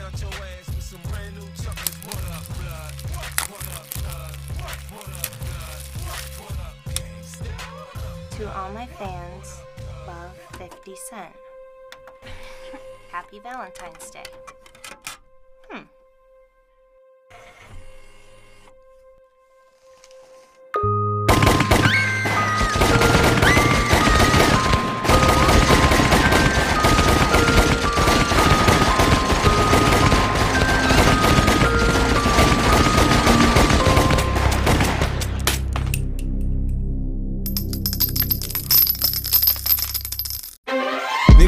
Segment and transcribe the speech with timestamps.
[0.00, 1.42] out your ass with some brand new.
[1.42, 2.94] What up, blood?
[3.50, 4.34] What up, blood?
[4.90, 5.82] What up, blood?
[6.40, 8.36] What up, gangsta?
[8.36, 9.60] To all my fans,
[10.06, 11.34] love 50 Cent.
[13.10, 14.24] Happy Valentine's Day.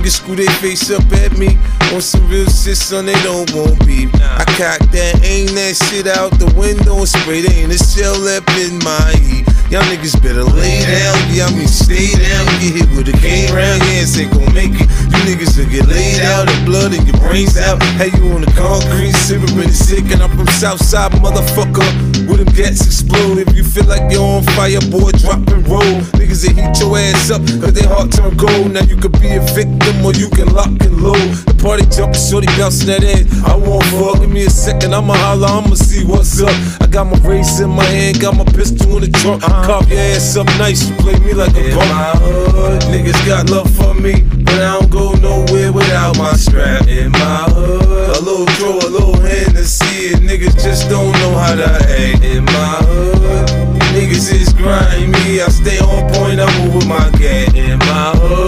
[0.03, 1.57] Niggas screw their face up at me
[1.95, 4.11] on some real shit, son, they don't want beef.
[4.19, 8.19] I cock that, aim that shit out the window and spray that in a shell
[8.19, 9.47] left in my heat.
[9.71, 12.43] Y'all niggas better lay down, yeah, I mean stay down.
[12.59, 15.12] Get hit with a cane round, yeah, ain't gon' make it.
[15.13, 17.83] You niggas will get laid out, and blood in your brains out.
[18.01, 21.85] Hey, you on the concrete, sipping sick, and I'm from Southside, motherfucker.
[22.29, 23.37] With them gats explode.
[23.39, 26.01] If you feel like you're on fire, boy, drop and roll.
[26.17, 28.73] Niggas that heat your ass up, cause they heart turn cold.
[28.73, 31.29] Now you could be a victim or you can lock and load.
[31.45, 33.29] The party jumping, shorty bouncing that ass.
[33.45, 36.57] I won't fuck, give me a second, I'ma holler, I'ma see what's up.
[36.81, 39.43] I got my race in my hand, got my pistol in the trunk.
[39.43, 41.91] Carve your ass up nice, you play me like a punk.
[41.93, 46.87] my hood, niggas got love for me, but I don't go nowhere without my strap.
[46.87, 51.55] In my hood, a little draw, a little Hennessy, and niggas just don't know how
[51.55, 52.23] to act.
[52.23, 53.49] In my hood,
[53.95, 57.55] niggas is grimy, I stay on point, I move with my gang.
[57.57, 58.42] In my hood,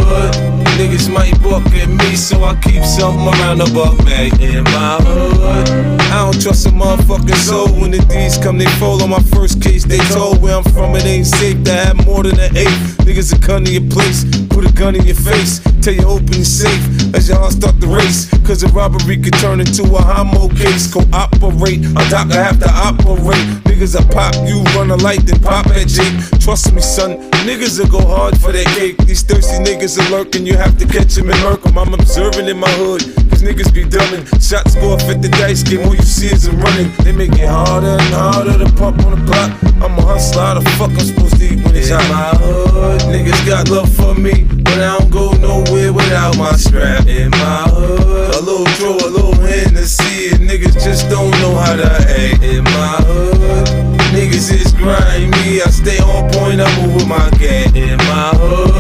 [0.75, 4.41] niggas might buck at me, so I keep something around the buck bag.
[4.41, 7.69] In my hood, I don't trust a motherfucking soul.
[7.81, 9.85] When the D's come, they fall on my first case.
[9.85, 12.79] They told where I'm from, it ain't safe to have more than an eight.
[13.05, 16.33] Niggas will come to your place, put a gun in your face, tell you open
[16.33, 16.83] your safe
[17.15, 18.31] as heart start the race.
[18.47, 20.93] Cause a robbery could turn into a homo case.
[20.93, 23.45] Cooperate, a doctor have to operate.
[23.69, 26.15] Niggas will pop you, run a light, then pop at Jake.
[26.41, 28.97] Trust me, son, niggas will go hard for that cake.
[29.05, 31.79] These thirsty niggas are lurking, you have to catch 'em and murk 'em.
[31.79, 34.25] I'm observing in my hood, cause niggas be dumbing.
[34.41, 36.93] Shots go off at the dice game, all you see is them running.
[37.05, 39.51] They make it harder and harder to pump on the block.
[39.83, 43.01] I'm a hustler, how the fuck I'm supposed to eat when it's out my hood?
[43.13, 47.07] Niggas got love for me, but I don't go nowhere without my strap.
[47.07, 50.41] In my hood, a little draw, a little hand to see it.
[50.41, 52.43] niggas just don't know how to act.
[52.43, 53.67] In my hood,
[54.15, 57.75] niggas is grimy, I stay on point, I move with my gang.
[57.77, 58.74] In my hood,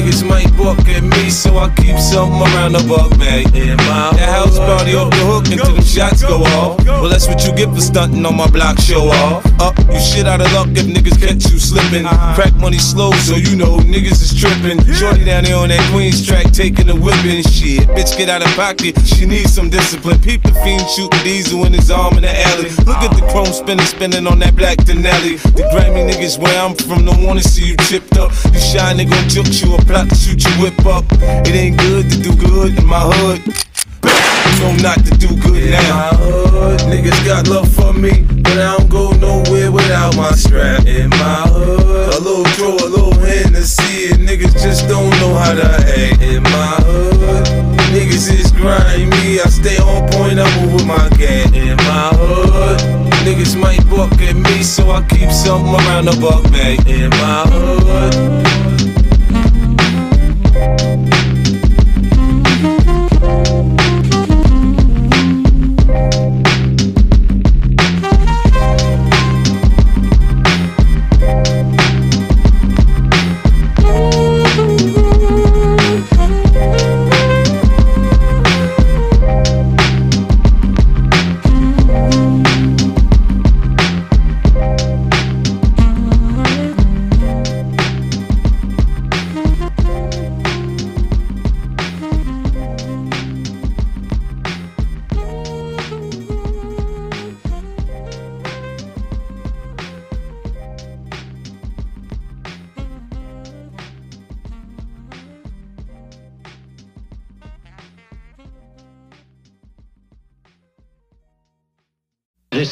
[0.00, 3.46] niggas might buck at me, so I keep something around the buck bag.
[3.52, 6.84] That house party off the hook until them shots go off.
[6.84, 9.44] Well, that's what you get for stunting on my block, show off.
[9.60, 12.04] Up, you shit out of luck if niggas catch you slipping.
[12.34, 14.80] Crack money slow, so you know niggas is tripping.
[14.94, 17.84] Shorty down there on that Queens track, taking the whipping shit.
[17.92, 20.20] Bitch, get out of pocket, she needs some discipline.
[20.20, 22.70] Peep the fiend shooting diesel in his arm in the alley.
[22.88, 25.36] Look at the chrome spinning, spinning on that black Denali.
[25.56, 28.32] The Grammy niggas where I'm from don't wanna see you chipped up.
[28.52, 31.04] You shy nigga juke you or plot to shoot your whip up.
[31.46, 33.42] It ain't good to do good in my hood.
[33.42, 35.90] You know not to do good now.
[35.90, 40.86] My hood, niggas got love for me, but I don't go nowhere without my strap.
[40.86, 44.18] In my hood, a little draw, a little hand to see it.
[44.20, 46.22] niggas just don't know how to act.
[46.22, 47.46] In my hood,
[47.90, 51.52] niggas is grimy, I stay on point, I move with my gang.
[51.52, 52.78] In my hood,
[53.26, 56.86] niggas might buck at me, so I keep something around the buck bag.
[56.86, 58.79] In my hood.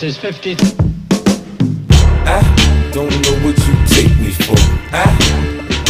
[0.01, 0.55] This is 50.
[2.23, 2.39] I
[2.93, 4.55] don't know what you take me for.
[4.95, 5.11] I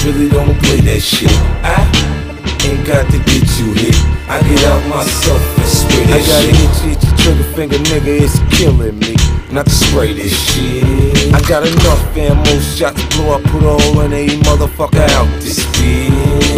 [0.03, 1.29] really don't play that shit.
[1.61, 1.85] I
[2.65, 3.95] ain't got to get you hit.
[4.25, 6.57] I get out myself and spray that I got shit.
[6.57, 9.15] an itchy, itchy trigger finger, nigga, it's killing me.
[9.53, 11.35] Not to spray this shit.
[11.35, 15.29] I got enough ammo shots to blow up, put a hole in a motherfucker out
[15.43, 15.68] this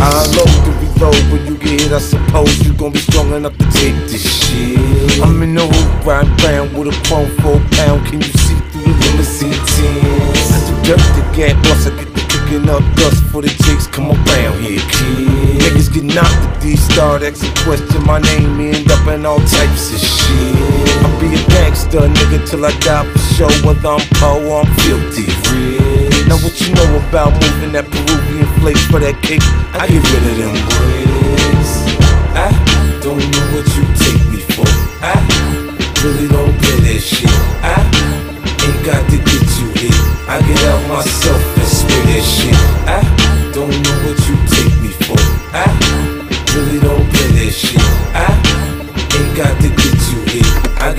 [0.01, 3.57] I unload to reload when you get hit, I suppose you gon' be strong enough
[3.59, 5.21] to take this shit.
[5.23, 8.07] I'm in the hoop, riding round with a chrome four pound.
[8.07, 10.51] Can you see through the limousine tints?
[10.53, 13.87] I do dirt to get bust, I get the kicking up dust for the jigs.
[13.87, 15.61] Come around here, kid.
[15.61, 19.93] Niggas get knocked at these start asking question my name, end up in all types
[19.93, 20.81] of shit.
[21.05, 23.53] I'll be a gangster, nigga, till I die for sure.
[23.63, 26.27] Whether I'm poor or I'm filthy rich.
[26.29, 29.43] Now what you know about moving that Peruvian flake for that cake?
[29.73, 31.73] I get rid of them bricks.
[32.37, 32.53] I
[33.01, 34.69] don't know what you take me for.
[35.01, 35.17] I
[36.05, 37.33] really don't play that shit.
[37.65, 37.81] I
[38.45, 39.97] ain't got to get you hit.
[40.29, 42.57] I get out myself and spray that shit.
[42.85, 43.01] I
[43.57, 45.21] don't know what you take me for.
[45.57, 45.67] I
[46.53, 47.81] really don't play that shit.
[48.13, 48.29] I
[49.17, 49.90] ain't got to get.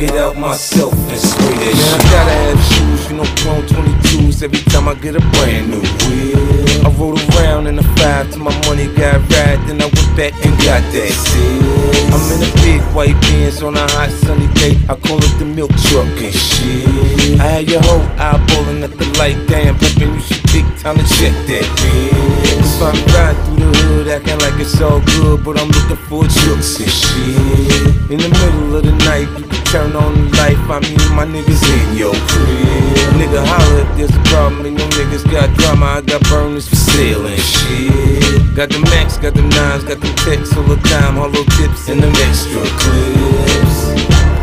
[0.01, 1.93] Get out myself and spray that shit.
[1.93, 5.77] I gotta have shoes, you know, chrome 22s every time I get a brand new
[5.77, 6.41] wheel.
[6.81, 10.33] I rode around in a five till my money got right, then I went back
[10.41, 12.01] and got that shit.
[12.09, 14.73] I'm in a big white Benz on a hot sunny day.
[14.89, 17.39] I call it the milk truck and shit.
[17.39, 21.05] I had your whole eyeballing at the light, damn, pimpin', you should take time to
[21.13, 22.65] check that bitch.
[22.81, 26.25] So I'm riding through the hood, acting like it's all good, but I'm looking for
[26.25, 28.09] jokes and shit.
[28.09, 31.15] In the middle of the night, you can turn on the light, find me and
[31.15, 33.17] my niggas in your crib.
[33.19, 35.85] Nigga, holler if there's a problem, and your niggas got drama.
[35.97, 38.55] I got burners for sale and shit.
[38.55, 41.89] Got the max, got the nines, got the texts all the time, All hollow tips
[41.89, 43.77] and them extra clips.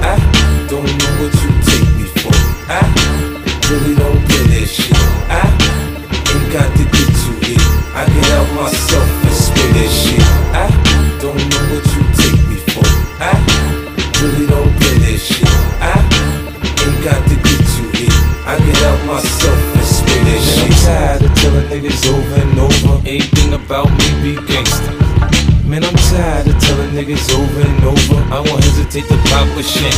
[0.03, 0.17] I
[0.69, 2.35] don't know what you take me for.
[2.69, 2.83] I
[3.71, 4.97] really don't play that shit.
[5.29, 5.45] I
[6.33, 7.63] ain't got to get you hit.
[7.95, 8.98] I get out myself
[21.59, 23.09] tired of telling niggas over and over.
[23.09, 24.93] Anything about me be gangsta.
[25.67, 28.35] Man, I'm tired of telling niggas over and over.
[28.35, 29.95] I won't hesitate to pop a shit.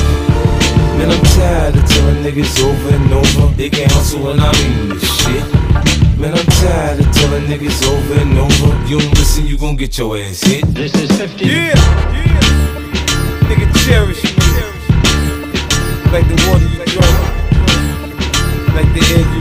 [0.99, 3.55] Man, I'm tired of telling niggas over and over.
[3.57, 5.45] They can hustle when I mean this shit.
[6.19, 8.89] Man, I'm tired of telling niggas over and over.
[8.89, 10.65] You don't listen, you gon' get your ass hit.
[10.75, 11.45] This is 50.
[11.45, 11.75] Yeah,
[12.13, 12.41] yeah.
[13.49, 14.31] Nigga, cherish me.
[16.11, 17.31] Like the water you drink.
[18.75, 19.40] Like the air you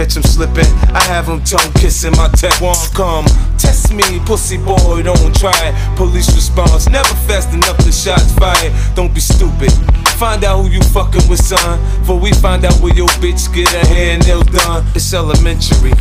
[0.00, 0.64] catch them slipping,
[0.96, 3.26] I have them tongue kissing my tech won't come.
[3.58, 5.74] Test me, pussy boy, don't try it.
[5.96, 8.72] Police response, never fast enough to shots fired.
[8.94, 9.70] Don't be stupid.
[10.16, 11.76] Find out who you fucking with, son.
[12.04, 14.86] For we find out where your bitch get a and done.
[14.94, 15.92] It's elementary.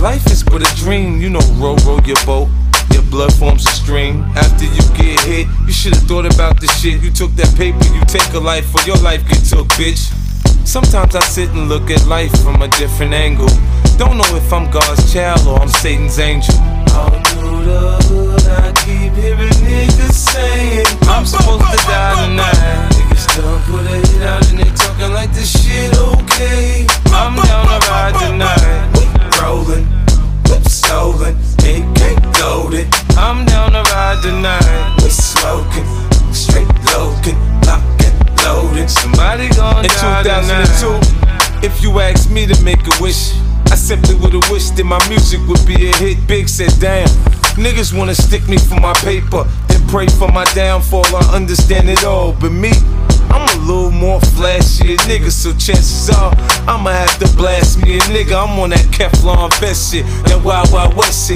[0.00, 2.48] Life is but a dream, you know, row, row your boat.
[2.90, 4.22] Your blood forms a stream.
[4.34, 7.02] After you get hit, you should've thought about the shit.
[7.02, 10.23] You took that paper, you take a life, or your life get took, bitch.
[10.64, 13.48] Sometimes I sit and look at life from a different angle.
[13.96, 16.54] Don't know if I'm God's child or I'm Satan's angel.
[16.94, 22.90] All through the hood, I keep hearing niggas saying I'm supposed to die tonight.
[22.90, 26.86] Niggas done put a hit out and they talking like this shit okay.
[27.12, 28.90] I'm down to ride tonight.
[28.98, 29.06] We
[29.38, 29.86] rolling,
[30.50, 32.00] whip stolen, AK
[32.40, 32.88] loaded.
[33.16, 34.96] I'm down to ride tonight.
[35.02, 35.86] We smoking,
[36.32, 37.93] straight loking, locking,
[38.64, 38.90] loaded.
[38.90, 43.34] Somebody In 2002, if you asked me to make a wish,
[43.70, 46.26] I simply would've wished that my music would be a hit.
[46.26, 47.08] Big said, damn,
[47.56, 51.04] niggas wanna stick me for my paper, then pray for my downfall.
[51.14, 52.70] I understand it all, but me,
[53.30, 56.32] I'm a little more flashy, a nigga, so chances are
[56.68, 58.38] I'ma have to blast me a nigga.
[58.38, 61.33] I'm on that Kevlar vest shit, that Wild Wild West shit.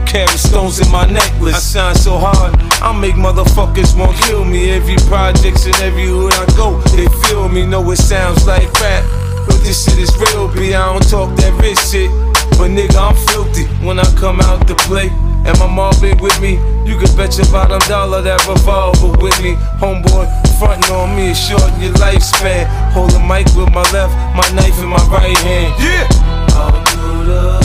[0.00, 1.76] It's 81 one carat stones in my necklace.
[1.76, 4.70] I shine so hard, I make motherfuckers want kill me.
[4.70, 7.66] Every projects and every hood I go, they feel me.
[7.66, 9.04] Know it sounds like rap,
[9.46, 10.48] but this shit is real.
[10.48, 12.10] B, I don't talk that rich shit,
[12.58, 15.10] but nigga, I'm filthy when I come out to play.
[15.44, 19.40] And my mom been with me, you can bet your bottom dollar that revolver with
[19.42, 19.56] me.
[19.80, 20.28] Homeboy,
[20.58, 22.66] frontin' on me, shorten your lifespan.
[22.92, 25.72] Hold the mic with my left, my knife in my right hand.
[25.80, 27.59] Yeah!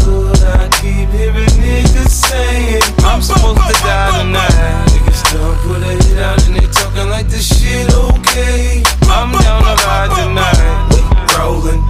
[0.86, 4.54] Keep hearing niggas saying I'm supposed to die tonight.
[4.94, 8.84] Niggas done put a hit out and they talking like this shit okay.
[9.10, 10.62] I'm down to ride tonight.
[10.94, 11.02] We
[11.34, 11.82] rollin',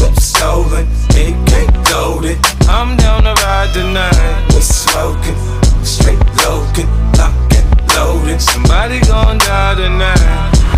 [0.00, 0.86] whip stolen,
[1.20, 1.52] AK
[1.92, 2.38] loaded.
[2.64, 4.54] I'm down to ride tonight.
[4.54, 5.40] We smoking,
[5.84, 6.88] straight loking,
[7.20, 8.40] lock and loaded.
[8.40, 10.69] Somebody gon' die tonight.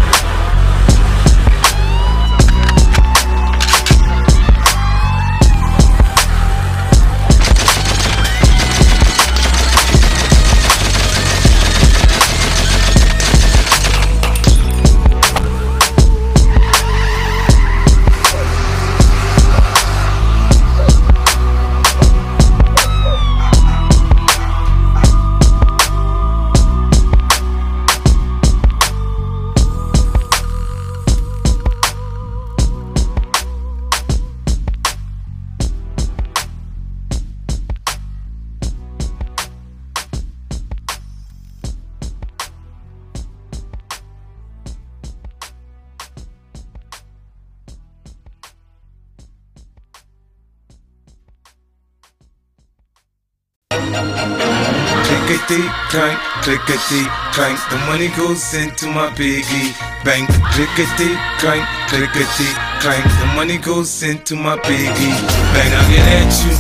[55.92, 57.04] Clank, clickety
[57.37, 57.61] clank.
[57.68, 60.26] The money goes into my piggy bank.
[60.56, 62.49] Clickety clank, clickety
[62.80, 63.04] clank.
[63.20, 65.12] The money goes into my piggy
[65.52, 65.70] bank.
[65.70, 66.54] I get at you,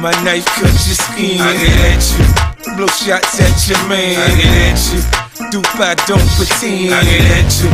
[0.00, 1.40] my knife cut your skin.
[1.42, 4.14] I get at you, blow shots at your man.
[4.22, 6.94] I get at you, do I don't pretend.
[6.94, 7.68] I get at you.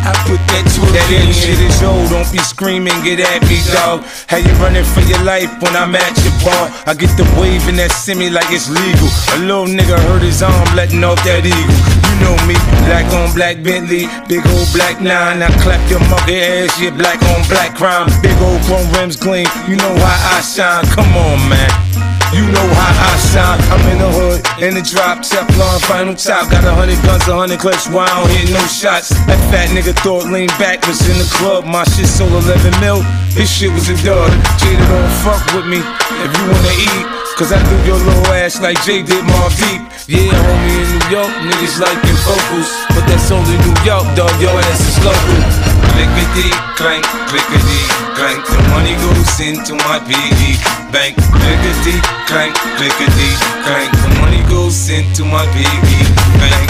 [0.00, 1.34] I put that to that in.
[1.34, 4.06] Shit is old, don't be screaming, get at me, dog.
[4.30, 6.70] How you running for your life when I'm at your bar?
[6.86, 9.10] I get the wave and that semi like it's legal.
[9.34, 11.80] A little nigga hurt his arm, letting off that eagle.
[12.06, 12.54] You know me,
[12.86, 15.42] black on black Bentley, big old black nine.
[15.42, 18.06] I clap your monkey ass, yeah, black on black crime.
[18.22, 20.86] Big old chrome rims gleam, you know how I shine.
[20.94, 21.89] Come on, man.
[22.30, 23.58] You know how I shine.
[23.74, 26.46] I'm in the hood, in the drop, Teflon, final top.
[26.46, 29.10] Got a hundred guns, a hundred clips, why I don't hit no shots.
[29.26, 31.66] That fat nigga thought lean back was in the club.
[31.66, 33.02] My shit sold 11 mil,
[33.34, 34.30] his shit was a dud.
[34.62, 37.06] Jada don't fuck with me if you wanna eat.
[37.34, 39.82] Cause I do your little ass like Jay did Mobb Deep.
[40.06, 42.70] Yeah, homie in New York, niggas your vocals.
[42.94, 45.79] But that's only New York, dog, your ass is local.
[45.92, 47.82] Clickety clank, clickety
[48.16, 48.40] clank.
[48.46, 50.56] The money goes into my piggy
[50.92, 51.16] bank.
[51.16, 53.30] Clickety clank, clickety
[53.64, 53.90] clank.
[54.02, 56.02] The money goes into my piggy
[56.38, 56.68] bank.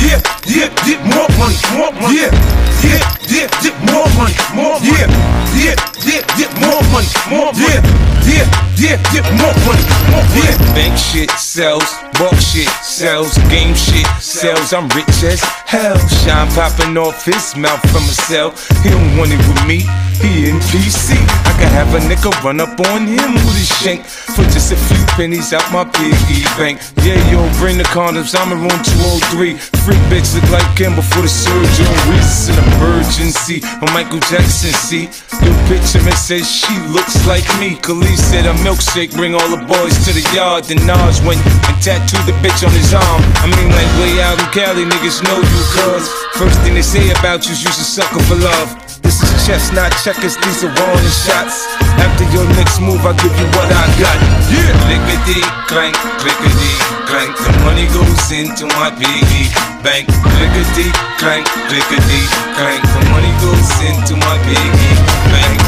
[0.00, 2.18] Yeah, yeah, yeah, more money, more money.
[2.18, 2.34] Yeah,
[2.82, 2.98] yeah,
[3.30, 4.90] yeah, yeah, more money, more money.
[4.90, 5.06] Yeah,
[5.54, 7.70] yeah, yeah, yeah, more money, more money.
[7.70, 7.80] Yeah,
[8.26, 10.42] yeah, yeah, yeah, more money, more money.
[10.42, 10.74] Yeah.
[10.74, 11.86] Bank shit sells,
[12.18, 14.72] bulk shit sells, game shit sells.
[14.72, 15.98] I'm rich as hell.
[16.26, 18.50] Shyne popping off his mouth from a cell.
[18.82, 19.86] He don't want it with me.
[20.20, 21.16] He in PC.
[21.48, 24.76] I can have a nigga run up on him with a shank for just a
[24.76, 26.80] few pennies out my piggy bank.
[27.02, 28.36] Yeah, yo, bring the condoms.
[28.36, 29.56] I'm in room 203.
[29.80, 31.86] Freak bitch look like him before the surgeon.
[32.16, 33.60] It's an emergency.
[33.80, 35.08] When Michael Jackson see
[35.44, 37.76] your picture and says she looks like me.
[37.76, 40.64] Kelis said a milkshake bring all the boys to the yard.
[40.64, 43.22] Then Nas went and tattooed the bitch on his arm.
[43.44, 46.08] I mean, like way out in Cali, niggas know you cuz.
[46.34, 48.68] First thing they say about you is you's a sucker for love.
[49.02, 51.79] This is chess, not checkers, these are warning shots.
[51.98, 54.18] After your next move, I'll give you what I got.
[54.52, 54.70] Yeah!
[54.86, 56.72] Clickety clank, clickety
[57.10, 57.34] clank.
[57.34, 59.50] The money goes into my piggy
[59.82, 60.06] bank.
[60.06, 62.22] Clickety clank, clickety
[62.54, 62.82] clank.
[62.86, 64.92] The money goes into my piggy
[65.34, 65.58] bank.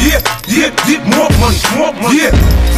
[0.00, 2.24] Yeah, yeah, yeah, more money, more money.
[2.24, 2.32] Yeah,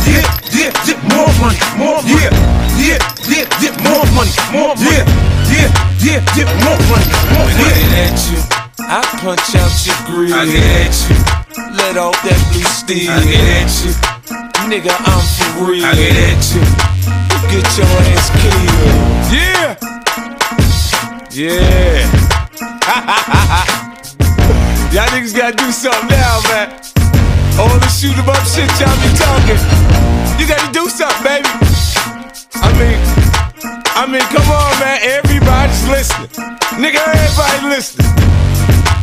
[0.04, 2.18] yeah, yeah, yeah, more money, more money.
[2.18, 2.34] Yeah,
[2.76, 2.98] yeah,
[3.30, 4.90] yeah, yeah, more money, more money.
[4.90, 5.06] Yeah,
[5.46, 5.70] yeah,
[6.02, 7.62] yeah, yeah, more money, more money.
[7.62, 10.34] When I get at you, I punch out your grill.
[10.34, 11.16] I get at you,
[11.76, 13.10] let off that blue steel.
[13.10, 13.92] I get at you,
[14.68, 15.84] nigga, I'm for real.
[15.84, 16.60] I get at you,
[17.52, 18.64] get your ass killed.
[19.32, 19.76] Yeah,
[21.32, 22.10] yeah.
[24.92, 26.68] Y'all niggas gotta do something now, man.
[27.58, 29.58] All the shoot 'em up shit y'all be talking.
[30.38, 31.48] You gotta do something, baby.
[32.60, 32.98] I mean,
[33.96, 35.00] I mean, come on, man.
[35.02, 36.28] Everybody's listening.
[36.80, 38.10] Nigga, everybody listening.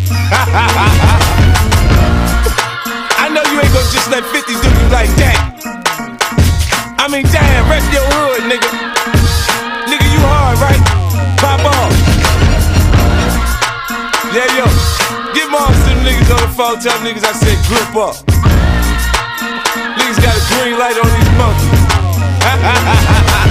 [3.19, 5.37] I know you ain't gonna just let 50 do you like that.
[6.97, 8.69] I mean, damn, rep your hood, nigga.
[9.85, 10.81] Nigga, you hard, right?
[11.37, 11.93] Pop off.
[14.33, 14.65] Yeah, yo.
[15.33, 16.79] Give Mars to them niggas on the phone.
[16.79, 18.15] Tell niggas I said grip up.
[19.97, 21.79] Niggas got a green light on these monkeys.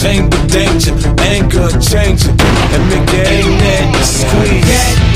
[0.00, 0.40] chamber.
[0.48, 0.96] Danger,
[1.28, 2.36] anger, changing.
[2.72, 5.10] And your aim that squeeze.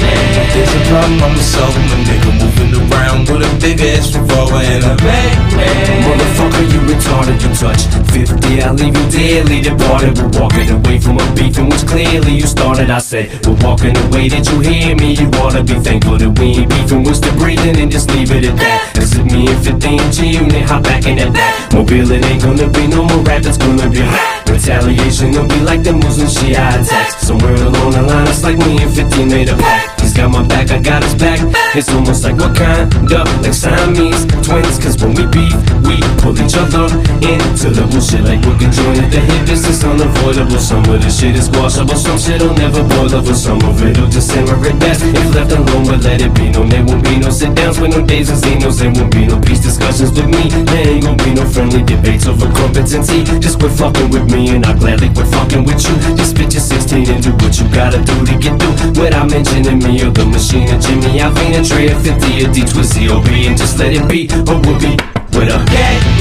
[0.53, 4.61] There's a problem, I'm a soul, my nigga moving around with a big ass revolver
[4.61, 6.05] and a Mac man.
[6.05, 11.19] Motherfucker, you retarded, you touch 50, I'll leave you dearly departed We're walking away from
[11.19, 14.95] a beef in which clearly you started I said, we're walking away, did you hear
[14.95, 15.15] me?
[15.17, 18.31] You ought to be thankful that we ain't beefing We're still breathing and just leave
[18.31, 22.11] it at that Cause it me and 15 G unit, hop back in that Batmobile,
[22.13, 25.93] it ain't gonna be no more rap, it's gonna be Retaliation, it'll be like the
[25.93, 27.27] Muslim Shia attacks.
[27.27, 30.01] Somewhere along the line, it's like me and 50 made a pact.
[30.01, 31.43] He's got my back, I got his back.
[31.75, 34.79] It's almost like what kind of like Siamese twins?
[34.79, 36.87] Cause when we beef, we pull each other
[37.19, 38.23] into the bullshit.
[38.23, 40.63] Like we're conjoined at the hip, this is unavoidable.
[40.63, 43.35] Some of this shit is squashable, some shit'll never boil over.
[43.35, 45.03] Some of it'll just simmer at best.
[45.03, 46.55] If left alone, but let it be.
[46.55, 48.79] Known There won't be no sit downs with no days and zenos.
[48.79, 50.47] There won't be no peace discussions with me.
[50.47, 53.25] There ain't gonna be no friendly debates over competency.
[53.43, 55.95] Just quit fucking with me and I'll gladly quit fucking with you.
[56.17, 59.03] Just spit your 16 and do what you gotta do to get through.
[59.03, 60.69] Without mentioning me or the machine.
[60.81, 64.29] Jimmy Alvin and Dre or 50 or D Twizzy Obie And just let it be.
[64.51, 64.97] Or we'll be
[65.37, 66.14] with a man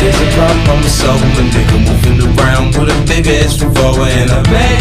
[0.00, 0.80] There's a problem, I'm
[1.36, 4.80] my nigga moving around with a big ass revolver and a man.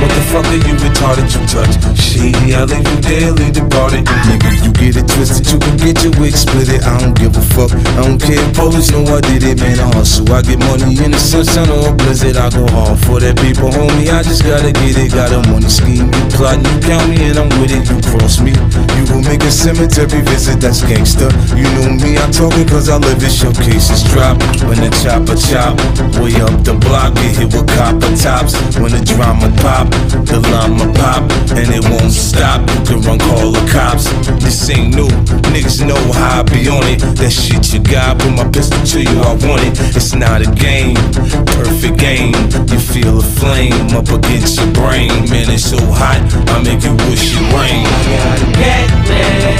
[0.00, 1.32] What the fuck are you retarded?
[1.32, 3.64] You touch She, I leave you leave the.
[3.84, 6.84] Nigga, you get it twisted, you can get your wig split it.
[6.84, 8.40] I don't give a fuck, I don't care.
[8.54, 9.80] Police know I did it, man.
[9.80, 12.36] I hustle, I get money in the sunshine or a blizzard.
[12.36, 14.08] I go hard for that paper, homie.
[14.08, 15.12] I just gotta get it.
[15.12, 17.84] Got a money scheme, you plotting, you count me, and I'm with it.
[17.88, 18.52] You cross me,
[18.96, 20.60] you will make a cemetery visit.
[20.60, 21.28] That's gangster.
[21.52, 23.32] You know me, I talk it cause I live it.
[23.34, 24.36] Showcases drop
[24.66, 25.78] when the chopper chop.
[26.20, 28.54] Way up the block, get hit with copper tops.
[28.78, 29.90] When the drama pop,
[30.26, 31.22] the llama pop,
[31.54, 32.66] and it won't stop.
[32.86, 34.08] Can run, call the cops.
[34.42, 35.08] This ain't new,
[35.52, 37.00] niggas know how I be on it.
[37.18, 39.74] That shit you got, put my pistol to you, I want it.
[39.96, 40.96] It's not a game,
[41.56, 42.34] perfect game.
[42.68, 45.50] You feel a flame up against your brain, man.
[45.50, 47.84] It's so hot, I make you wish it rain.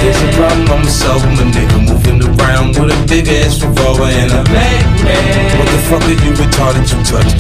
[0.04, 4.04] There's a problem, I'm a soul, my nigga moving around with a big ass revolver
[4.04, 6.90] and What the fuck are you retarded?
[6.90, 7.38] You touch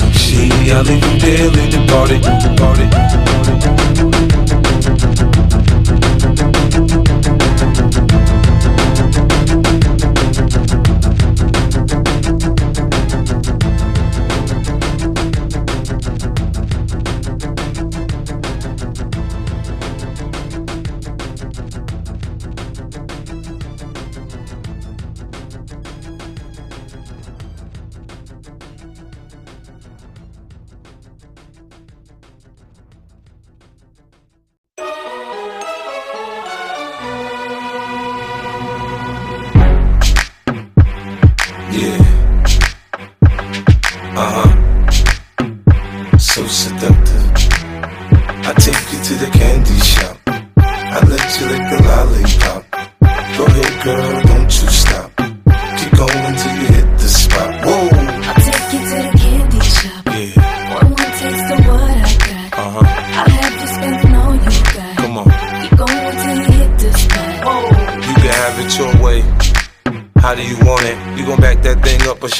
[0.70, 2.20] I leave you there, leave the party,
[2.56, 2.86] party.
[4.12, 4.23] Yeah.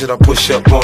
[0.05, 0.84] Should I push up on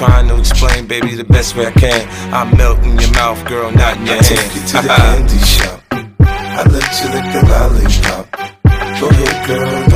[0.00, 2.08] trying to explain, baby, the best way I can.
[2.32, 4.24] I melt in your mouth, girl, not in your I hand.
[4.24, 5.82] take you to the candy shop.
[5.92, 8.24] I let you lick the lollipop.
[9.00, 9.89] Go ahead, girl,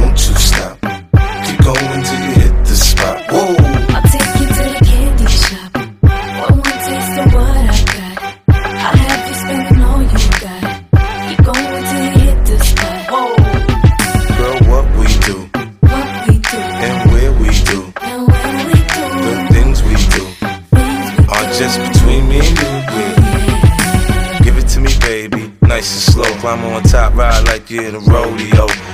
[27.65, 28.94] like you're a rodeo.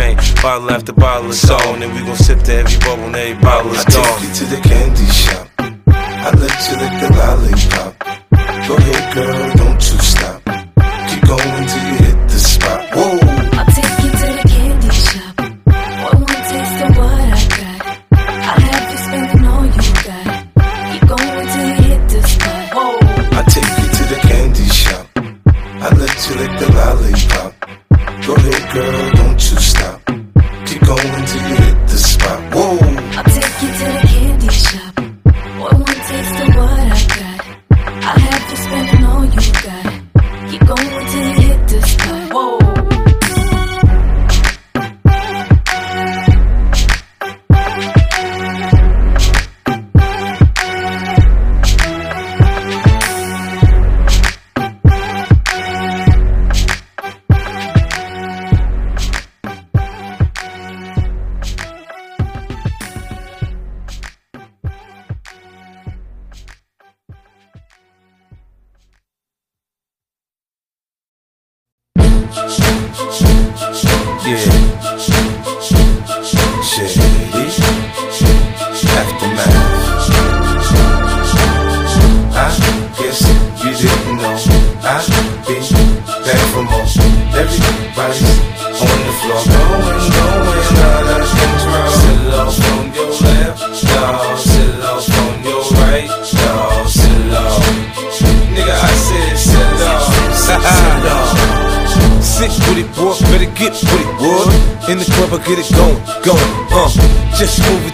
[0.01, 3.71] Bottle after bottle is on, and we gon' sip to every bubble and every bottle
[3.71, 4.19] is I gone.
[4.19, 5.47] take you to the candy shop.
[5.59, 8.00] I let you lick the lollipop.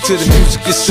[0.07, 0.87] To the music, it's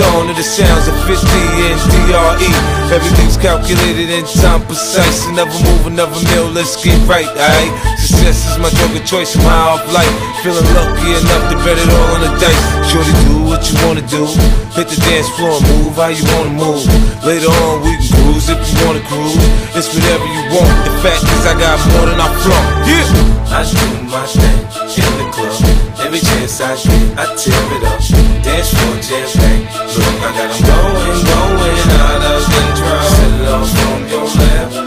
[5.37, 7.69] Never move another meal, let's get right, alright?
[8.01, 10.09] Success is my drug of choice, high off life.
[10.41, 12.65] Feeling lucky enough to bet it all on the dice.
[12.89, 14.25] Shorty, do what you wanna do.
[14.73, 16.89] Hit the dance floor and move how you wanna move.
[17.21, 19.37] Later on, we can cruise if you wanna cruise.
[19.77, 20.73] It's whatever you want.
[20.89, 22.89] The fact is, I got more than I flaunt.
[22.89, 23.05] Yeah!
[23.53, 24.65] I do my thing
[25.05, 25.53] in the club.
[26.01, 28.01] Every chance I get, I tear it up.
[28.41, 30.01] Dance floor jam packed.
[30.01, 33.05] Look, I got 'em going, going out of control.
[33.13, 34.86] Sit off on your left,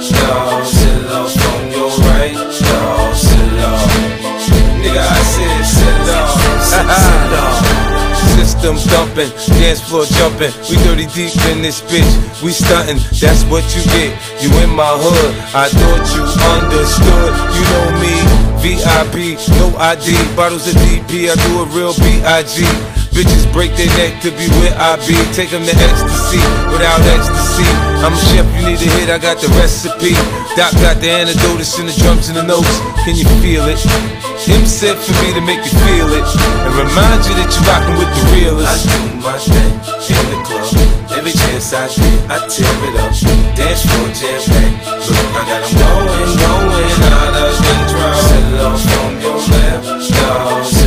[8.69, 9.29] System thumping,
[9.59, 10.53] dance floor jumping.
[10.69, 12.43] We 30 deep in this bitch.
[12.43, 14.13] We stunting, that's what you get.
[14.43, 16.21] You in my hood, I thought you
[16.53, 17.31] understood.
[17.55, 18.13] You know me,
[18.61, 20.13] VIP, no ID.
[20.35, 22.98] Bottles of DP, I do a real B.I.G.
[23.11, 25.17] Bitches break their neck to be where I be.
[25.33, 27.67] Take them to ecstasy without ecstasy.
[28.05, 30.15] I'm a chef, you need a hit, I got the recipe.
[30.55, 32.79] Doc got the antidote, it's in the drums and the notes.
[33.03, 33.81] Can you feel it?
[34.45, 36.23] Him said for me to make you feel it
[36.63, 38.71] and remind you that you're rocking with the realest.
[38.71, 39.73] I do my thing
[40.15, 40.99] in the club.
[41.11, 43.11] Every chance I get, I tear it up.
[43.59, 45.09] Dance floor jam packed.
[45.09, 48.15] Look, I got got 'em going, going out of control.
[48.15, 50.78] Sit off on your left, dog.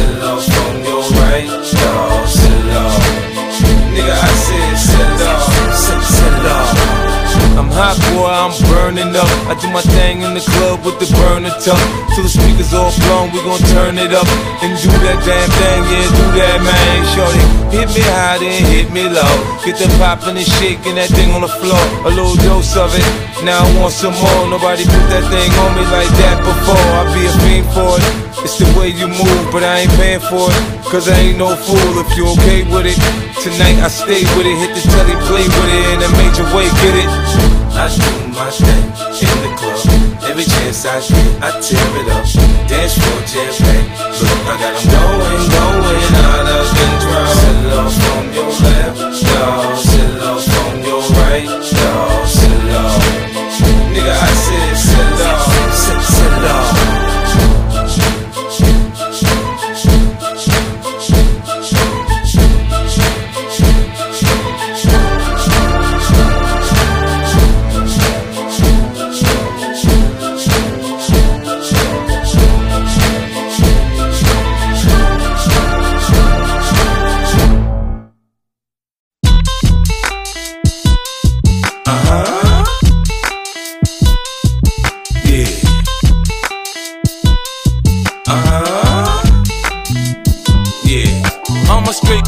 [3.93, 5.53] Nigga, I said sit off.
[5.77, 7.03] Sit, sit off.
[7.53, 9.29] I'm hot, boy, I'm burning up.
[9.45, 11.77] I do my thing in the club with the burner tuck.
[12.17, 14.25] Till the speakers all blown, we gon' turn it up
[14.65, 16.99] and do that damn thing, yeah, do that, man.
[17.13, 19.37] Shorty, hit me high, then hit me low.
[19.65, 21.85] Get the poppin' and shaking that thing on the floor.
[22.09, 23.05] A little dose of it,
[23.45, 24.43] now I want some more.
[24.49, 26.79] Nobody put that thing on me like that before.
[26.79, 28.07] I be a fiend for it.
[28.47, 30.63] It's the way you move, but I ain't paying for it.
[30.87, 32.99] Cause I ain't no fool if you okay with it.
[33.43, 36.67] Tonight I stay with it, hit the telly, play with it in a major way,
[36.83, 37.11] get it.
[37.75, 38.87] I do my thing
[39.23, 39.81] in the club.
[40.29, 42.27] Every chance I get, I tear it up.
[42.69, 44.23] Dance floor jam packed.
[44.23, 47.33] Look, I got 'em going, going out of control.
[47.41, 49.77] Sit off from your left, y'all.
[49.77, 52.12] Sit off from your right, y'all.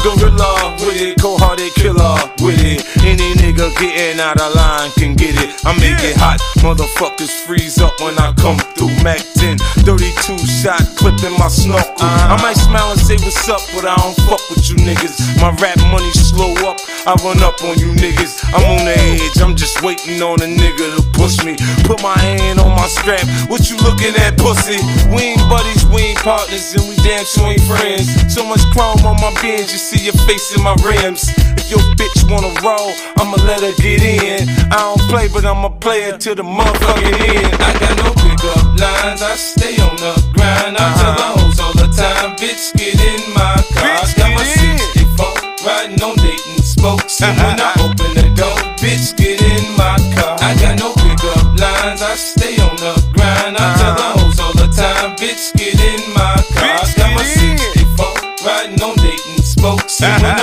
[0.05, 2.85] Gorilla with it, cold-hearted killer with it.
[3.03, 5.55] Any nigga getting out of line can get it.
[5.65, 8.91] I make it hot, motherfuckers freeze up when I come through.
[9.03, 11.95] Mac 10, 32 shot clip in my snorkel.
[11.99, 12.35] Uh-huh.
[12.35, 15.39] I might smile and say what's up, but I don't fuck with you niggas.
[15.39, 18.43] My rap money slow up, I run up on you niggas.
[18.51, 21.55] I'm on the edge, I'm just waiting on a nigga to push me.
[21.87, 24.79] Put my hand on my strap, what you looking at, pussy?
[25.15, 28.09] We ain't buddies, we ain't partners, and we damn sure ain't friends.
[28.33, 31.31] So much chrome on my bench, you see your face in my rims.
[31.55, 34.49] If your bitch wanna roll, I'ma let her get in.
[34.73, 37.53] I don't play, but I'ma play it till the motherfucking end.
[37.61, 40.77] I got no pickup lines, I stay on the grind.
[40.77, 44.01] I tell the hoes all the time, bitch, get in my car.
[44.01, 47.21] Bitch, got my 64 riding on Dayton spokes.
[47.21, 47.45] And uh-huh.
[47.45, 50.37] when I open the door, bitch, get in my car.
[50.41, 53.57] I got no pickup lines, I stay on the grind.
[53.57, 56.81] I tell the hoes all the time, bitch, get in my car.
[56.81, 60.01] Bitch, got my 64 riding on Dayton spokes.
[60.01, 60.34] And when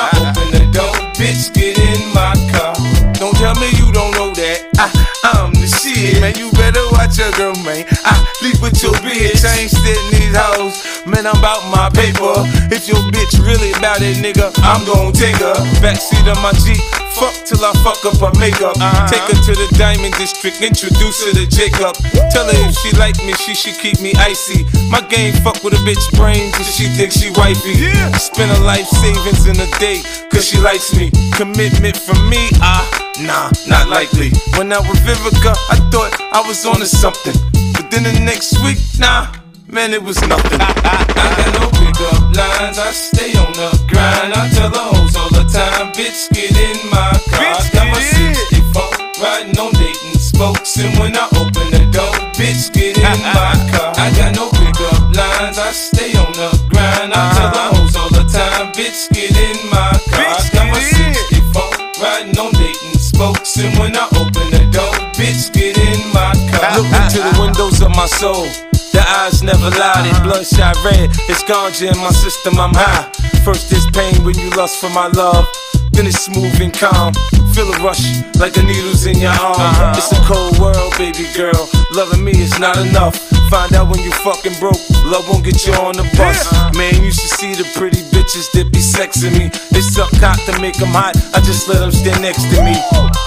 [7.36, 7.84] girl, man.
[8.04, 9.44] I sleep with your bitch.
[9.44, 10.91] I ain't sitting these hoes.
[11.12, 12.32] Man, I'm about my paper.
[12.72, 15.52] If your bitch really about it, nigga, I'm gon' take her.
[15.84, 16.80] Backseat of my Jeep.
[17.20, 18.80] Fuck till I fuck up her makeup.
[19.12, 21.92] Take her to the Diamond District, introduce her to Jacob.
[22.32, 24.64] Tell her if she like me, she should keep me icy.
[24.88, 27.76] My game fuck with a bitch brains and she thinks she wifey.
[28.16, 30.00] Spend her life savings in a day,
[30.32, 31.12] cause she likes me.
[31.36, 32.88] Commitment from me, ah,
[33.20, 34.32] nah, not likely.
[34.56, 37.36] When I was Vivica, I thought I was on to something.
[37.76, 39.41] But then the next week, nah.
[39.72, 40.60] Man, it was nothing.
[40.60, 40.68] I,
[41.16, 42.76] got no pickup lines.
[42.76, 44.36] I stay on the grind.
[44.36, 47.40] I tell the hoes all the time, bitch, get in my car.
[47.40, 48.34] Bitch, got my get in.
[48.68, 50.76] 64 riding on Dayton spokes.
[50.76, 53.96] And when I open the door, bitch, get in my car.
[53.96, 55.56] I got no pickup lines.
[55.56, 57.16] I stay on the grind.
[57.16, 57.80] I tell the uh-huh.
[57.80, 60.20] hoes all the time, bitch, get in my car.
[60.20, 63.56] Bitch, got my 64 riding on Dayton spokes.
[63.56, 66.76] And when I open the door, bitch, get in my car.
[66.76, 68.52] Look into the windows of my soul.
[68.92, 71.10] The eyes never lie, they bloodshot red.
[71.28, 73.10] It's ganja in my system, I'm high.
[73.44, 75.46] First it's pain when you lust for my love.
[75.92, 77.12] Then it's smooth and calm.
[77.52, 79.60] Feel a rush like the needles in your arm.
[79.60, 79.94] Uh-huh.
[79.96, 81.68] It's a cold world, baby girl.
[81.92, 83.16] Loving me is not enough.
[83.52, 84.80] Find out when you fucking broke.
[85.04, 86.48] Love won't get you on the bus.
[86.72, 89.52] Man, you should see the pretty bitches that be sexing me.
[89.70, 91.12] They suck cock to make them hot.
[91.36, 92.72] I just let them stand next to me.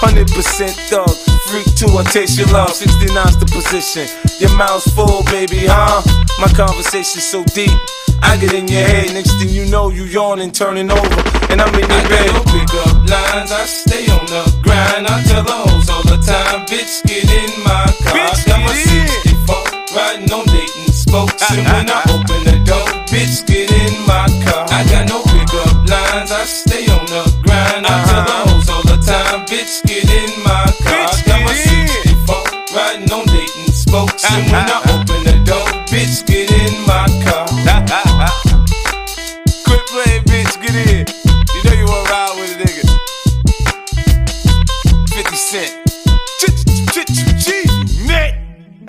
[0.02, 0.26] 100%
[0.90, 1.14] thug.
[1.46, 2.74] Freak too, I taste your love.
[2.74, 4.10] 69's the position.
[4.40, 6.02] Your mouth's full, baby, huh?
[6.42, 7.70] My conversation's so deep.
[8.22, 11.74] I get in your head, next thing you know, you yawning, turning over, and I'm
[11.74, 12.32] in your bed.
[12.32, 15.06] no pickup lines, I stay on the grind.
[15.06, 18.16] I tell the hoes all the time, bitch, get in my car.
[18.16, 23.46] Bitch, Got my 64 riding on Dayton spokes, and when I open the door, bitch,
[23.46, 24.66] get in my car.
[24.70, 27.86] I got no pickup lines, I stay on the grind.
[27.86, 28.52] I tell the uh-huh.
[28.52, 31.08] hoes all the time, bitch, get in my car.
[31.08, 36.26] Bitch, Got my 64 riding on Dayton spokes, and when I open the door, bitch,
[36.26, 36.45] get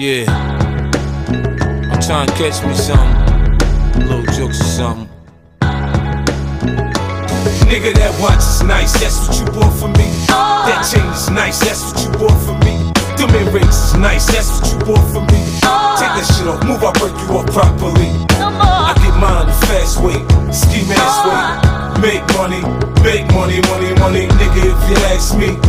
[0.00, 0.24] Yeah.
[1.92, 4.08] I'm trying to catch me something.
[4.08, 5.08] Little jokes or something.
[7.68, 10.08] Nigga, that watch is nice, that's what you bought for me.
[10.32, 12.80] That chain is nice, that's what you bought for me.
[13.20, 15.44] Them earrings is nice, that's what you bought for me.
[16.00, 18.24] Take that shit off, move, I break you up properly.
[18.40, 20.16] I get mine the fast way,
[20.48, 21.44] ski mask way.
[22.00, 22.64] Make money,
[23.04, 24.64] make money, money, money, nigga.
[24.64, 25.60] If you ask me,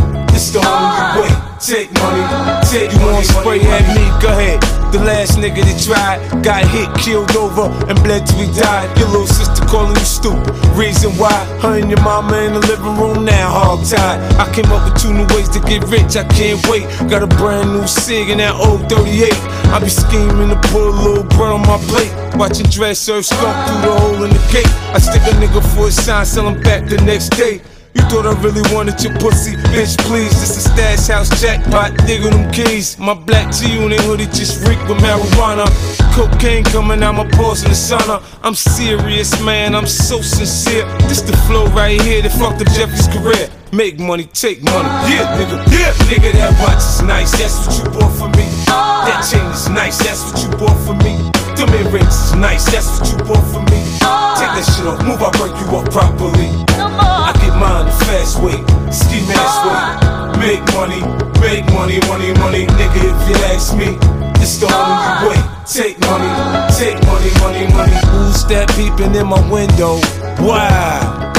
[0.52, 1.52] the only way.
[1.62, 2.24] Take money,
[2.66, 4.02] take You money, want spray at me?
[4.18, 4.58] Go ahead.
[4.90, 8.90] The last nigga that tried got hit, killed over, and bled till he died.
[8.98, 10.52] Your little sister calling you stupid.
[10.74, 11.32] Reason why?
[11.62, 14.18] Her and your mama in the living room now, hog tied.
[14.36, 16.18] I came up with two new ways to get rich.
[16.18, 16.84] I can't wait.
[17.08, 19.32] Got a brand new SIG in that old 38.
[19.72, 22.12] I be scheming to put a little bread on my plate.
[22.36, 24.72] Watching dress serve skunk through the hole in the gate.
[24.92, 27.62] I stick a nigga for a sign, sell him back the next day.
[27.94, 30.32] You thought I really wanted your pussy, bitch, please.
[30.40, 32.98] This a stash house jackpot, diggle them keys.
[32.98, 35.68] My black G-Unit hoodie just reek with marijuana.
[36.14, 38.22] Cocaine coming out my pores in the sauna.
[38.42, 40.86] I'm serious, man, I'm so sincere.
[41.08, 43.48] This the flow right here that fucked up Jeffrey's career.
[43.72, 44.88] Make money, take money.
[45.08, 48.44] Yeah, nigga, yeah, nigga, that watch is nice, that's what you bought for me.
[48.68, 51.16] That chain is nice, that's what you bought for me.
[51.56, 53.80] Them earrings is nice, that's what you bought for me.
[54.36, 56.52] Take that shit off, move, I break you up properly.
[56.76, 58.58] I mine the fast way,
[58.90, 59.82] ski mask way.
[60.42, 61.00] Make money,
[61.38, 63.00] make money, money, money, nigga.
[63.10, 63.94] If you ask me,
[64.42, 65.40] it's the only way.
[65.64, 66.30] Take money,
[66.74, 67.94] take money, money, money.
[68.10, 70.00] Who's that peeping in my window?
[70.42, 71.32] Wow.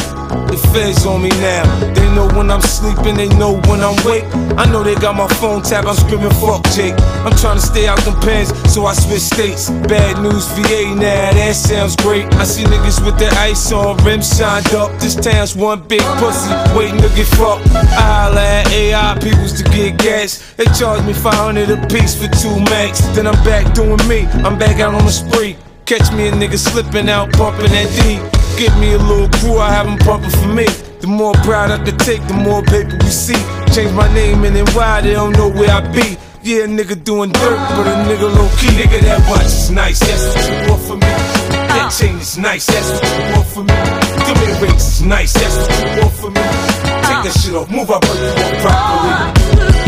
[0.49, 1.63] The feds on me now.
[1.93, 4.25] They know when I'm sleeping, they know when I'm awake.
[4.57, 6.93] I know they got my phone tapped, I'm screaming fuck Jake.
[7.25, 9.69] I'm trying to stay out them pens, so I switch states.
[9.89, 12.25] Bad news VA now, that sounds great.
[12.36, 14.91] I see niggas with their ice on, rims shined up.
[14.99, 17.67] This town's one big pussy, waiting to get fucked.
[17.73, 20.53] I at AI peoples to get gas.
[20.55, 23.01] They charge me 500 a piece for two max.
[23.15, 25.55] Then I'm back doing me, I'm back out on the spree.
[25.93, 28.17] Catch me a nigga slipping out, bumping that D.
[28.58, 30.65] Give me a little crew, I have them pumping for me.
[31.01, 33.38] The more pride I can take, the more paper we see.
[33.69, 36.17] Change my name and then why they don't know where I be.
[36.41, 38.73] Yeah, a nigga doing dirt, but a nigga low key.
[38.73, 41.13] Nigga, that watch is nice, that's what you bought for me.
[41.69, 41.89] That uh.
[41.93, 43.77] chain is nice, that's what you bought for me.
[44.25, 46.41] Them earrings is nice, that's what you bought for me.
[47.06, 49.13] Take that shit off, move, I break you up properly.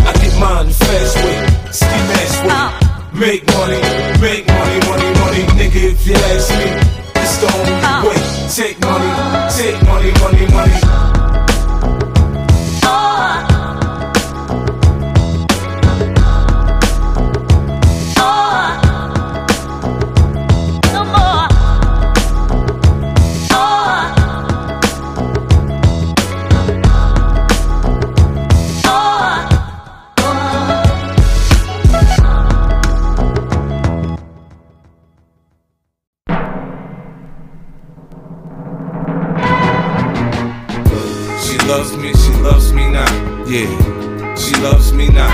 [0.05, 1.41] I get mine the fast way,
[1.73, 2.53] ski mask way.
[2.53, 2.85] Uh.
[3.15, 3.79] Make money,
[4.21, 4.54] make money, money, money,
[5.75, 5.91] nigga.
[5.91, 6.65] If you ask me,
[7.21, 8.49] it's the only way.
[8.49, 9.09] Take money,
[9.55, 10.84] take money, money, money.
[42.45, 43.09] Loves me, not.
[43.47, 43.65] Yeah,
[44.35, 45.33] she loves me not.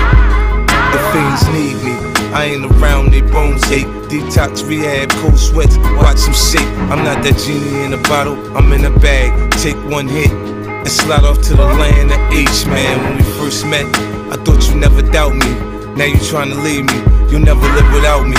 [0.92, 1.92] The fiends need me.
[2.32, 3.86] I ain't around, they bones ache.
[4.08, 6.72] Detox, rehab, cold sweats, watch them shake.
[6.90, 9.28] I'm not that genie in a bottle, I'm in a bag.
[9.52, 12.96] Take one hit and slide off to the land of H, man.
[13.04, 13.84] When we first met,
[14.32, 15.52] I thought you never doubt me.
[15.94, 16.98] Now you trying to leave me,
[17.30, 18.36] you'll never live without me.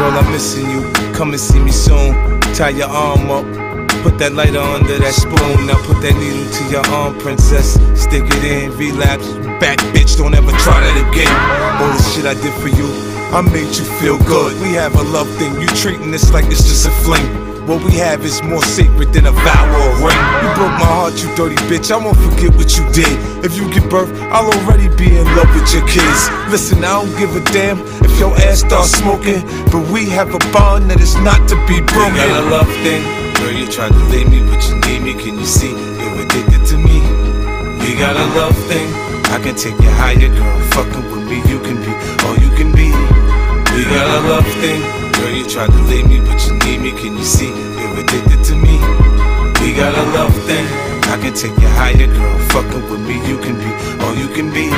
[0.00, 0.80] Girl, I'm missing you.
[1.12, 2.40] Come and see me soon.
[2.54, 3.63] Tie your arm up.
[4.04, 5.64] Put that lighter under that spoon.
[5.64, 7.80] Now put that needle to your arm, princess.
[7.96, 9.24] Stick it in, relapse.
[9.64, 11.32] Back, bitch, don't ever try that again.
[11.80, 12.84] All the shit I did for you,
[13.32, 14.60] I made you feel good.
[14.60, 17.24] We have a love thing, you treating this like it's just a fling.
[17.64, 20.20] What we have is more sacred than a vow or a ring.
[20.44, 21.88] You broke my heart, you dirty bitch.
[21.88, 23.08] I won't forget what you did.
[23.40, 26.28] If you give birth, I'll already be in love with your kids.
[26.52, 29.40] Listen, I don't give a damn if your ass starts smoking,
[29.72, 32.20] but we have a bond that is not to be broken.
[32.20, 33.23] Got a love thing.
[33.44, 35.12] Girl, you tried to leave me, but you need me.
[35.12, 35.68] Can you see?
[35.68, 37.04] You're addicted to me.
[37.84, 38.88] We got a love thing.
[39.28, 40.60] I can take you higher, girl.
[40.72, 41.92] Fucking with me, you can be
[42.24, 42.88] all you can be.
[43.76, 44.80] We got a love thing.
[45.12, 46.92] Girl, you tried to leave me, but you need me.
[46.96, 47.52] Can you see?
[47.52, 48.80] You're addicted to me.
[49.60, 50.64] We got a love thing.
[51.12, 52.38] I can take you higher, girl.
[52.48, 53.68] Fucking with me, you can be
[54.00, 54.72] all you can be.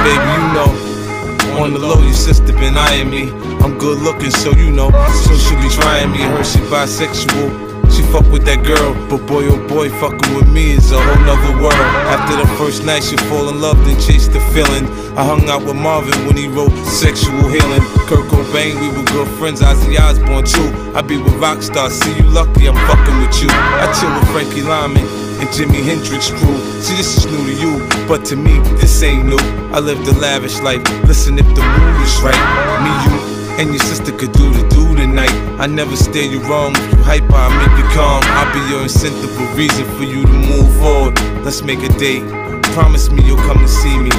[0.00, 1.60] Baby, you know.
[1.60, 3.28] On the low, your sister been eyeing me.
[3.60, 4.88] I'm good looking, so you know.
[5.28, 6.20] So she be trying me.
[6.24, 7.71] Her, she bisexual.
[7.92, 11.22] She fuck with that girl, but boy oh boy, fucking with me is a whole
[11.28, 11.88] nother world.
[12.08, 14.88] After the first night, she fall in love, then chase the feeling.
[15.16, 17.84] I hung out with Marvin when he wrote Sexual Healing.
[18.08, 19.60] Kurt Cobain, we were good friends.
[19.60, 20.72] Ozzy Osbourne too.
[20.96, 23.48] I be with Rockstar, see you lucky, I'm fucking with you.
[23.52, 25.04] I chill with Frankie Lymon
[25.40, 26.56] and Jimi Hendrix crew.
[26.80, 27.72] See, this is new to you,
[28.08, 29.42] but to me, this ain't new.
[29.72, 30.82] I lived a lavish life.
[31.04, 32.40] Listen, if the mood is right,
[32.84, 35.32] me, you, and your sister could do the do tonight.
[35.60, 36.72] I never steer you wrong.
[36.76, 38.22] If you hyper, I make you calm.
[38.38, 41.18] I'll be your incentive, reason for you to move forward.
[41.44, 42.24] Let's make a date.
[42.72, 44.10] Promise me you'll come to see me.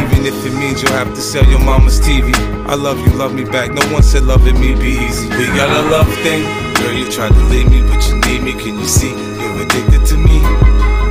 [0.00, 2.32] Even if it means you'll have to sell your mama's TV.
[2.66, 3.72] I love you, love me back.
[3.72, 5.28] No one said loving me be easy.
[5.28, 6.42] We got a love thing.
[6.80, 8.52] Girl, you tried to leave me, but you need me.
[8.52, 9.10] Can you see?
[9.10, 10.40] You're addicted to me.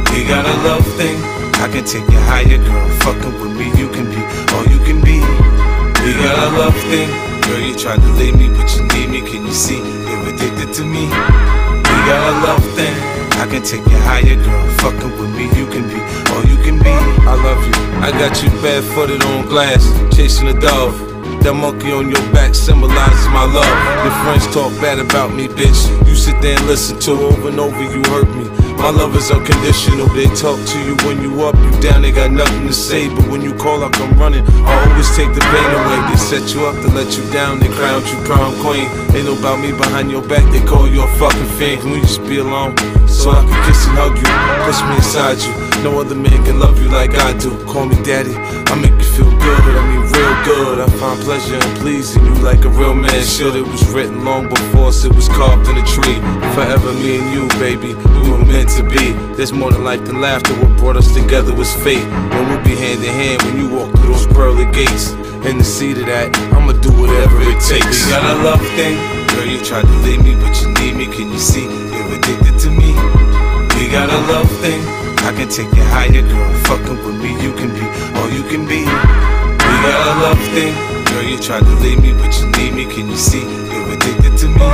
[0.09, 1.21] We got a love thing.
[1.61, 2.89] I can take you higher, girl.
[3.05, 4.21] Fucking with me, you can be
[4.55, 5.19] all you can be.
[6.03, 7.28] We got a love thing.
[7.49, 9.21] Girl, you tried to leave me, but you need me.
[9.25, 9.81] Can you see?
[9.81, 11.09] You're addicted to me.
[11.09, 12.93] We got a love thing.
[13.41, 14.67] I can take you higher, girl.
[14.85, 15.97] Fucking with me, you can be
[16.29, 16.93] all you can be.
[17.25, 17.73] I love you.
[18.05, 19.81] I got you barefooted on glass,
[20.15, 20.93] chasing a dove.
[21.41, 24.05] That monkey on your back symbolizes my love.
[24.05, 25.89] Your friends talk bad about me, bitch.
[26.05, 28.45] You sit there and listen to over and over, you hurt me.
[28.79, 30.07] My love is unconditional.
[30.07, 33.09] They talk to you when you up, you down, they got nothing to say.
[33.13, 34.45] But when you call, I come running.
[34.47, 35.99] I always take the pain away.
[36.09, 38.87] They set you up to let you down, they crown you crown queen.
[39.13, 41.81] Ain't no about me behind your back, they call you a fucking fiend.
[41.81, 42.77] Can we just be alone?
[43.07, 44.29] So I can kiss and hug you,
[44.65, 45.68] push me inside you.
[45.83, 47.51] No other man can love you like I do.
[47.65, 50.79] Call me daddy, I make you feel good, but I mean real good.
[50.79, 53.55] I find pleasure in pleasing you like a real man should.
[53.55, 56.19] It was written long before us, it was carved in a tree.
[56.53, 59.13] Forever me and you, baby, we were meant to be.
[59.35, 60.53] There's more than life than laughter.
[60.55, 63.95] What brought us together was fate, and we'll be hand in hand when you walk
[63.95, 65.11] through those pearly gates.
[65.47, 68.03] In the seat of that, I'ma do whatever it takes.
[68.03, 68.99] We got a love thing,
[69.31, 69.45] girl.
[69.47, 71.05] You tried to leave me, but you need me.
[71.07, 71.63] Can you see?
[71.63, 72.91] You're addicted to me.
[73.79, 74.98] We got a love thing.
[75.27, 76.53] I can take you higher, girl.
[76.65, 77.85] Fucking with me, you can be
[78.17, 78.81] all you can be.
[78.81, 80.73] We got a love thing.
[81.05, 82.85] Girl, you tried to leave me, but you need me.
[82.85, 83.41] Can you see?
[83.41, 84.69] You're addicted to me.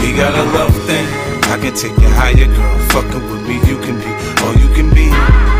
[0.00, 1.06] We got a love thing.
[1.52, 2.78] I can take you higher, girl.
[2.90, 4.10] Fucking with me, you can be
[4.42, 5.55] all you can be.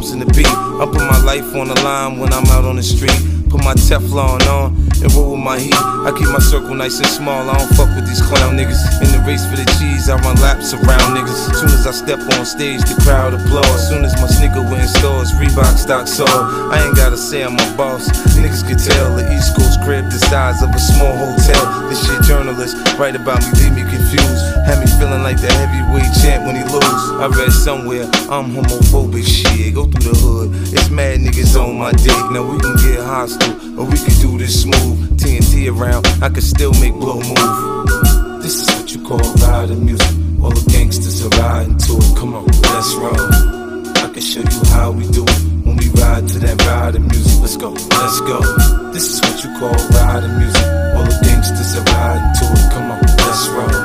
[0.00, 0.46] The beat.
[0.46, 3.16] I put my life on the line when I'm out on the street.
[3.48, 4.85] Put my Teflon on
[5.46, 5.78] my heat.
[6.02, 7.46] I keep my circle nice and small.
[7.46, 8.82] I don't fuck with these clown niggas.
[8.98, 11.38] In the race for the cheese, I run laps around niggas.
[11.54, 13.86] As soon as I step on stage, the crowd applause.
[13.86, 16.28] Soon as my sneaker went in stores, Reebok stock sold.
[16.74, 18.10] I ain't gotta say I'm a boss.
[18.34, 21.62] Niggas can tell the East Coast crib the size of a small hotel.
[21.86, 24.42] This shit journalists write about me, leave me confused.
[24.66, 27.02] Had me feeling like the heavyweight champ when he lose.
[27.22, 29.22] I read somewhere I'm homophobic.
[29.22, 30.48] Shit, go through the hood.
[30.74, 32.18] It's mad niggas on my dick.
[32.34, 35.15] Now we can get hostile, or we can do this smooth.
[35.16, 38.42] TNT around, I can still make blow move.
[38.42, 40.12] This is what you call riding music.
[40.42, 42.16] All the gangsters are riding to it.
[42.16, 43.16] Come on, let's roll.
[44.04, 47.40] I can show you how we do it when we ride to that riding music.
[47.40, 48.38] Let's go, let's go.
[48.92, 50.66] This is what you call riding music.
[50.94, 52.66] All the gangsters are riding to it.
[52.72, 53.76] Come on, let's roll.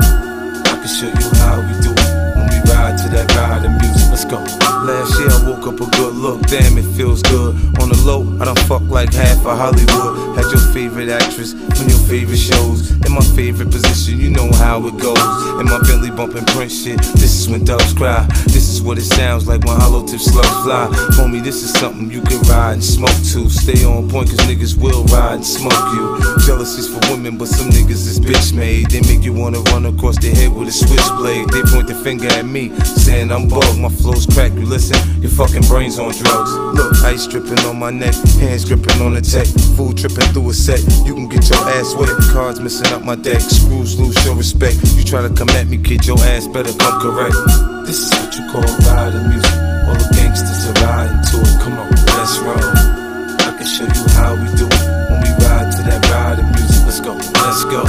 [0.67, 4.00] I can show you how we do it when we ride to that riding music.
[4.11, 4.43] Let's go.
[4.83, 7.55] Last year I woke up a good look, damn it feels good.
[7.79, 10.35] On the low, I don't fuck like half of Hollywood.
[10.35, 12.91] Had your favorite actress from your favorite shows.
[13.05, 15.17] In my favorite position, you know how it goes.
[15.61, 18.27] In my Bentley bumping Prince shit, this is when doves cry.
[18.51, 20.89] This is what it sounds like when hollow tip slugs fly.
[21.15, 23.49] Homie, this is something you can ride and smoke to.
[23.49, 26.19] Stay on point, cause niggas will ride and smoke you.
[26.45, 28.89] Jealousy's for women, but some niggas is bitch made.
[28.89, 31.47] They make you wanna run across their head with a switchblade.
[31.49, 33.79] They point the finger at me, saying I'm bugged.
[33.79, 36.51] My flow's crack, you listen, your fucking brain's on drugs.
[36.73, 39.47] Look, ice dripping on my neck, hands gripping on the tech.
[39.77, 42.09] Food tripping through a set, you can get your ass wet.
[42.33, 44.81] Cards missing up my deck, screws loose, show respect.
[44.97, 47.37] You try to come at me, kid, your ass better come correct.
[47.85, 49.53] This is what you call riding music.
[49.85, 51.55] All the gangsters are riding to it.
[51.61, 52.57] Come on, let's roll.
[52.57, 54.83] I can show you how we do it
[55.13, 56.81] when we ride to that riding music.
[56.89, 57.85] Let's go, let's go.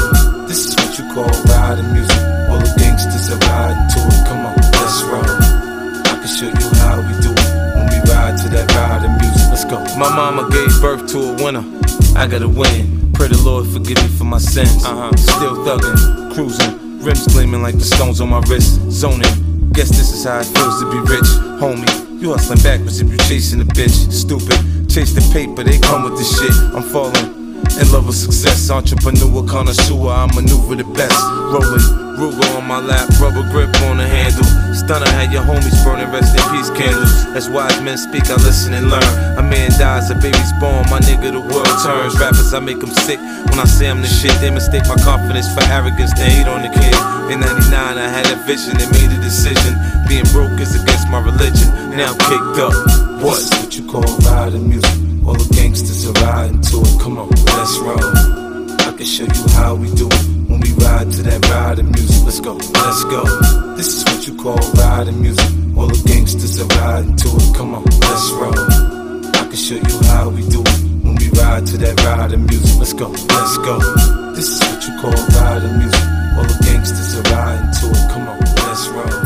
[0.47, 2.21] This is what you call riding music.
[2.53, 4.21] All the gangsters are riding to it.
[4.29, 5.32] Come on, let's roll.
[6.23, 9.43] Can show you how we do it when we ride to that riding music.
[9.51, 9.83] Let's go.
[9.99, 11.67] My mama gave birth to a winner.
[12.15, 13.11] I gotta win.
[13.13, 14.85] Pray the Lord forgive me for my sins.
[14.85, 15.11] Uh-huh.
[15.17, 18.79] Still thugging, cruising, rims gleaming like the stones on my wrist.
[18.89, 19.73] Zoning.
[19.73, 21.27] Guess this is how it feels to be rich,
[21.59, 21.91] homie.
[22.23, 24.13] You hustling backwards if you chasing a bitch.
[24.13, 24.89] Stupid.
[24.89, 26.55] Chase the paper, they come with the shit.
[26.71, 27.42] I'm falling.
[27.81, 31.17] In love with success, entrepreneur, connoisseur, I maneuver the best.
[31.49, 34.45] Rolling, Ruger on my lap, rubber grip on the handle.
[34.77, 37.11] Stunner had your homies burning rest in peace candles.
[37.33, 39.13] As wise men speak, I listen and learn.
[39.39, 42.13] A man dies, a baby's born, my nigga, the world turns.
[42.21, 44.37] Rappers, I make them sick when I say I'm the shit.
[44.41, 46.97] They mistake my confidence for arrogance, they hate on the kid.
[47.33, 49.73] In 99, I had a vision and made a decision.
[50.07, 51.97] Being broke is against my religion.
[51.97, 52.77] Now I'm kicked up.
[53.25, 53.41] What?
[53.41, 55.12] What's what you call riding music?
[55.25, 57.01] All the gangsters are riding to it.
[57.01, 58.11] Come on, let's roll.
[58.83, 62.27] I can show you how we do it when we ride to that riding music.
[62.27, 63.23] Let's go, let's go.
[63.77, 65.47] This is what you call riding music.
[65.79, 67.55] All the gangsters are riding to it.
[67.55, 68.59] Come on, let's roll.
[69.39, 72.75] I can show you how we do it when we ride to that riding music.
[72.83, 73.79] Let's go, let's go.
[74.35, 76.07] This is what you call riding music.
[76.35, 78.05] All the gangsters are riding to it.
[78.11, 79.23] Come on, let's roll.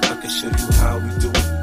[0.00, 1.55] I can show you how we do it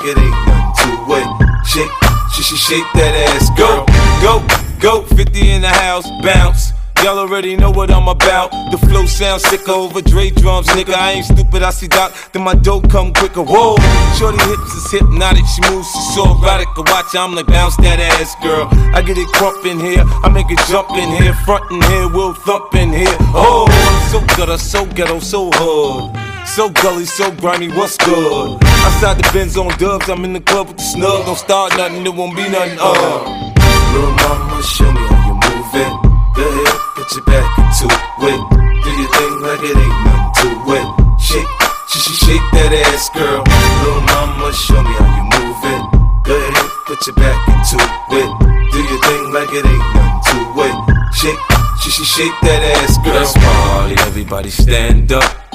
[0.00, 1.66] like it ain't nothing to it.
[1.66, 1.90] Shake,
[2.32, 3.84] she, sh shake that ass, Go,
[4.20, 4.40] go,
[4.80, 6.72] go, 50 in the house, bounce.
[7.02, 8.50] Y'all already know what I'm about.
[8.70, 10.92] The flow sounds sicker over Dre drums, nigga.
[10.92, 13.42] I ain't stupid, I see Doc, then my dough come quicker.
[13.42, 13.76] Whoa,
[14.18, 16.68] shorty hips is hypnotic, she moves, she's so erotic.
[16.76, 18.68] I watch, I'm like, bounce that ass, girl.
[18.94, 22.08] I get it crunk in here, I make it jump in here, front in here,
[22.08, 23.16] we'll thump in here.
[23.32, 26.29] Oh, I'm so gutter, so ghetto, so hood.
[26.46, 28.58] So gully, so grimy, what's good?
[28.84, 31.24] Outside the Benz on dubs, I'm in the club with the snug.
[31.24, 33.50] Don't start nothing, it won't be nothing, uh.
[33.94, 35.92] Little mama, show me how you move it.
[36.36, 38.40] Go ahead, put your back into it.
[38.84, 40.86] Do your thing like it ain't nothing to it.
[41.20, 41.50] Shake,
[41.88, 43.40] sh sh shake that ass, girl.
[43.80, 45.82] Little mama, show me how you move it.
[46.28, 47.78] Go ahead, put your back into
[48.20, 48.30] it.
[48.68, 50.76] Do your thing like it ain't nothing to it.
[51.14, 51.40] Shake,
[51.80, 53.14] sh sh shake that ass, girl.
[53.14, 55.49] Let's party, everybody stand up.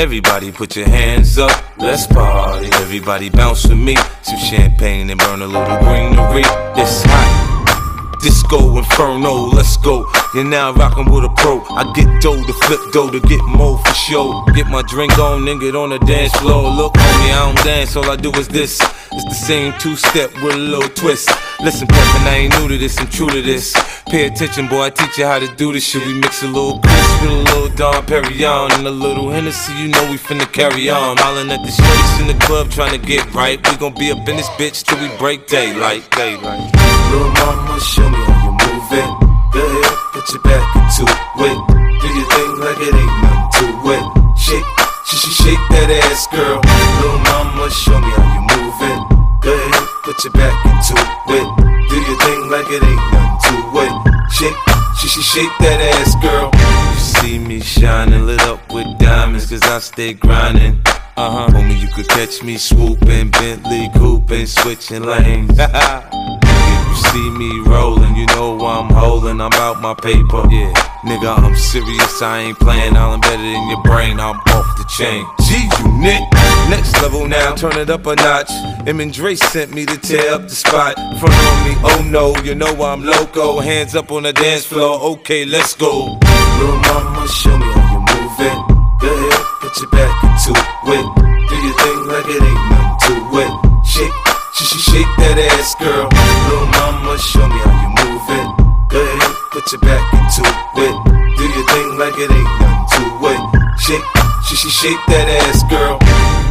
[0.00, 1.52] Everybody put your hands up.
[1.76, 3.96] Let's party, everybody bounce with me.
[4.22, 6.40] Some champagne and burn a little greenery.
[6.74, 7.79] It's hot.
[8.22, 10.06] Disco Inferno, let's go.
[10.34, 11.62] You're now rockin' with a pro.
[11.70, 14.44] I get dough to flip dough to get more for show.
[14.54, 16.70] Get my drink on, then get on the dance floor.
[16.70, 18.80] Look, homie, I don't dance, all I do is this.
[19.12, 21.30] It's the same two step with a little twist.
[21.60, 23.74] Listen, Peppin, I ain't new to this, I'm true to this.
[24.06, 26.04] Pay attention, boy, I teach you how to do this shit.
[26.06, 29.88] We mix a little Cris with a little Dom Perignon and a little Hennessy, you
[29.88, 31.16] know we finna carry on.
[31.16, 33.58] Hollin' at the streets in the club trying to get right.
[33.70, 36.99] We gon' be up in this bitch till we break daylight, daylight.
[37.10, 39.10] Little mama, show me how you move it.
[39.50, 41.58] Go ahead, put your back into it.
[42.00, 43.66] Do your thing like it ain't nothing to
[43.98, 44.04] it.
[44.38, 44.68] Shake,
[45.06, 46.62] sh sh shake that ass, girl.
[46.62, 49.00] Little mama, show me how you move it.
[49.42, 50.94] Go ahead, put your back into
[51.34, 51.48] it.
[51.90, 53.92] Do your thing like it ain't nothing to it.
[54.30, 54.58] Shake,
[54.94, 56.54] sh sh shake that ass, girl.
[56.54, 60.80] You see me shining, lit up with diamonds, cause I stay grinding.
[61.16, 61.48] Uh huh.
[61.50, 65.58] Homie, you could catch me swooping, Bentley cooping, switching lanes.
[66.90, 70.42] you see me rolling, you know I'm holding, I'm out my paper.
[70.50, 70.72] Yeah,
[71.04, 74.84] nigga, I'm serious, I ain't playing, I'll embed it in your brain, I'm off the
[74.98, 75.24] chain.
[75.46, 76.22] G unit,
[76.68, 78.50] next level now, turn it up a notch.
[78.86, 80.94] Em and Dre sent me to tear up the spot.
[81.18, 83.60] Front on me, oh no, you know I'm loco.
[83.60, 86.18] Hands up on the dance floor, okay, let's go.
[86.58, 88.58] Little mama, show me how you move it.
[89.00, 91.30] Go ahead, put your back into it.
[91.48, 93.70] Do your thing like it ain't nothing to it.
[93.86, 96.08] Shake, sh sh shake that ass, girl.
[96.48, 98.48] Little mama, show me how you move it.
[98.92, 100.94] Go ahead, put your back into it.
[101.36, 103.02] Do your thing like it ain't nothing to
[103.32, 103.42] it.
[103.80, 104.04] Shake,
[104.44, 106.49] sh sh shake that ass, girl.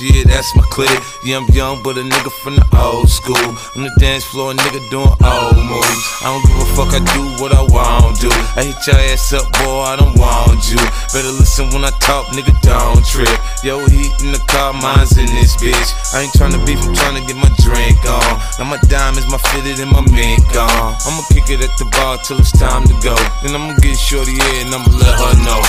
[0.00, 1.02] In yeah, that's my clique.
[1.24, 3.36] Yeah, I'm young, but a nigga from the old school.
[3.76, 6.04] On the dance floor, a nigga doing old moves.
[6.22, 8.30] I don't give a fuck, I do what I want to.
[8.56, 10.80] I hit your ass up, boy, I don't want you.
[11.12, 13.28] Better listen when I talk, nigga, don't trip.
[13.66, 15.90] Yo, heat in the car, mine's in this bitch.
[16.14, 18.32] I ain't tryna beef, I'm tryna get my drink on.
[18.58, 20.96] Now my diamonds, my fitted, and my mink on.
[21.04, 23.16] I'ma kick it at the bar till it's time to go.
[23.42, 25.60] Then I'ma get shorty here and I'ma let her know.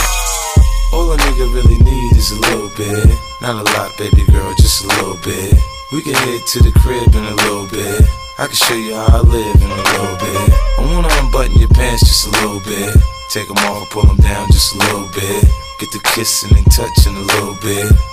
[0.94, 3.18] All a nigga really need is a little bit.
[3.42, 5.58] Not a lot, baby girl, just a little bit.
[5.92, 8.06] We can head to the crib in a little bit.
[8.38, 10.54] I can show you how I live in a little bit.
[10.78, 12.96] I wanna unbutton your pants just a little bit.
[13.30, 15.44] Take them off, pull them down just a little bit.
[15.80, 18.13] Get the kissing and touching a little bit.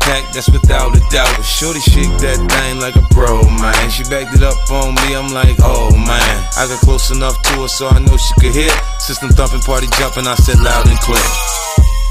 [0.00, 1.30] packed, that's without a doubt.
[1.36, 3.90] But Shorty shake that thing like a pro, man.
[3.90, 6.36] She backed it up on me, I'm like, oh man.
[6.56, 8.72] I got close enough to her so I know she could hear.
[8.98, 11.26] System thumping, party jumping, I said loud and clear.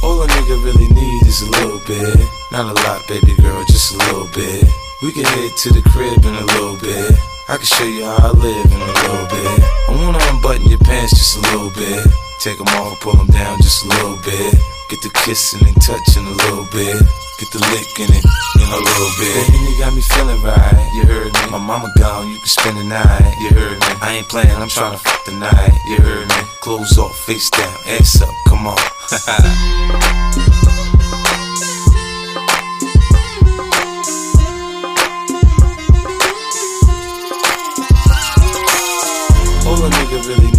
[0.03, 2.19] All a nigga really need is a little bit.
[2.51, 4.63] Not a lot, baby girl, just a little bit.
[5.01, 7.15] We can head to the crib in a little bit.
[7.47, 9.59] I can show you how I live in a little bit.
[9.87, 12.07] I wanna unbutton your pants just a little bit.
[12.39, 14.78] Take them off, pull them down just a little bit.
[14.89, 16.97] Get the kissing and touching a little bit.
[17.37, 18.25] Get the licking it
[18.57, 19.45] in a little bit.
[19.45, 20.89] Baby, you got me feeling right.
[20.95, 21.45] You heard me.
[21.51, 23.35] My mama gone, you can spend the night.
[23.39, 23.85] You heard me.
[24.01, 25.77] I ain't playing, I'm trying to fuck the night.
[25.85, 26.33] You heard me.
[26.61, 28.73] Clothes off, face down, ass up, come on.
[39.69, 40.58] All a nigga really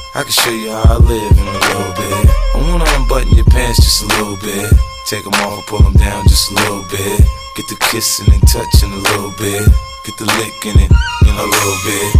[0.13, 2.27] I can show you how I live in a little bit.
[2.53, 4.67] I wanna unbutton your pants just a little bit.
[5.07, 7.23] Take them off, pull them down just a little bit.
[7.55, 9.63] Get the kissing and touching a little bit.
[10.03, 12.15] Get the licking it in a little bit.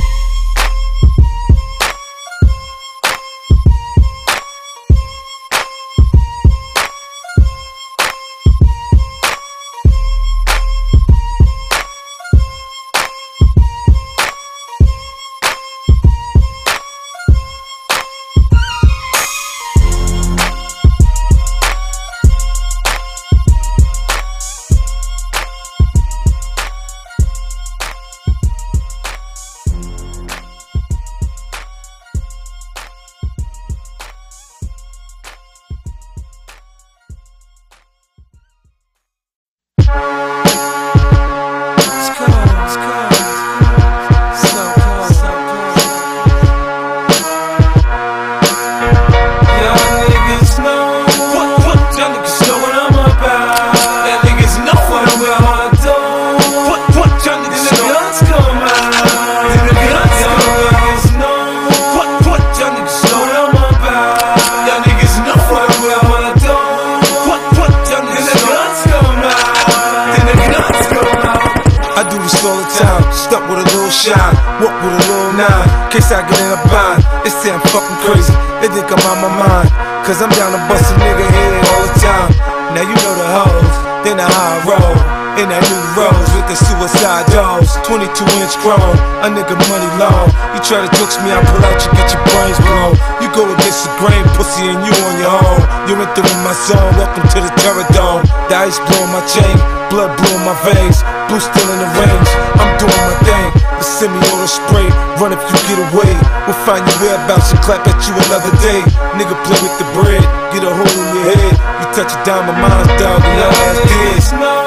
[88.70, 90.30] Inch a nigga money long.
[90.54, 92.94] You try to jokes me, I pull out, you get your brains blown.
[93.22, 95.62] You go against the grain, pussy, and you on your own.
[95.90, 98.26] You went through my zone, welcome to the terror dome.
[98.50, 99.56] The ice blowing my chain,
[99.90, 101.02] blood blowing my veins.
[101.30, 103.50] Blue still in the range, I'm doing my thing.
[103.82, 106.14] The semi-auto spray, run if you get away.
[106.46, 108.82] We'll find your whereabouts and clap at you another day.
[109.18, 110.22] Nigga play with the bread,
[110.54, 111.54] get a hole in your head.
[111.82, 114.61] You touch a dime of mine, dog, and your ass dead.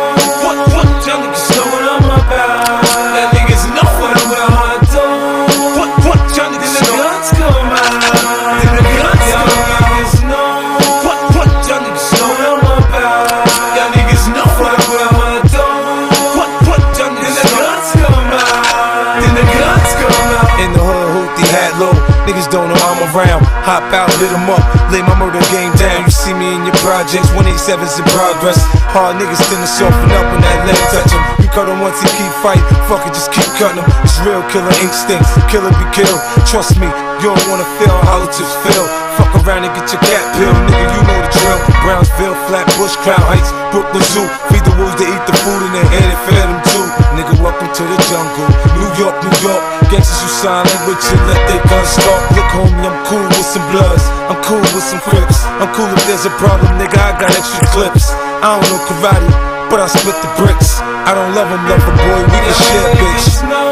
[22.34, 23.46] Niggas don't know I'm around.
[23.62, 24.58] Hop out, hit 'em up,
[24.90, 26.02] lay my murder game down.
[26.02, 28.58] You see me in your projects, 187's in progress.
[28.90, 31.22] Hard niggas tend to soften up when that leg touch 'em.
[31.38, 32.66] You cut cut 'em once and keep fighting.
[32.90, 33.86] Fuck it, just keep cutting.
[34.02, 35.30] It's real killer instincts.
[35.46, 36.20] Killer be killed.
[36.50, 36.90] Trust me,
[37.22, 37.96] you don't wanna fail.
[38.02, 38.84] Hollow tips fail.
[39.16, 40.90] Fuck around and get your cat peeled, nigga.
[40.90, 41.60] You know the drill.
[41.86, 44.26] Brownsville, Flatbush, Crown Heights, Brooklyn Zoo.
[44.50, 46.86] Feed the wolves they eat the food in their hand and feed them too.
[47.16, 48.63] Nigga, welcome to the jungle.
[48.98, 49.62] York, New York.
[49.90, 52.22] Gangsters who sign language and let they guns start.
[52.34, 54.04] Look, homie, I'm cool with some bloods.
[54.30, 55.44] I'm cool with some crips.
[55.60, 56.98] I'm cool if there's a problem, nigga.
[56.98, 58.10] I got extra clips.
[58.44, 59.28] I don't know karate,
[59.70, 60.78] but I split the bricks.
[60.80, 62.20] I don't love them, love 'em, boy.
[62.32, 63.63] We can share, bitch.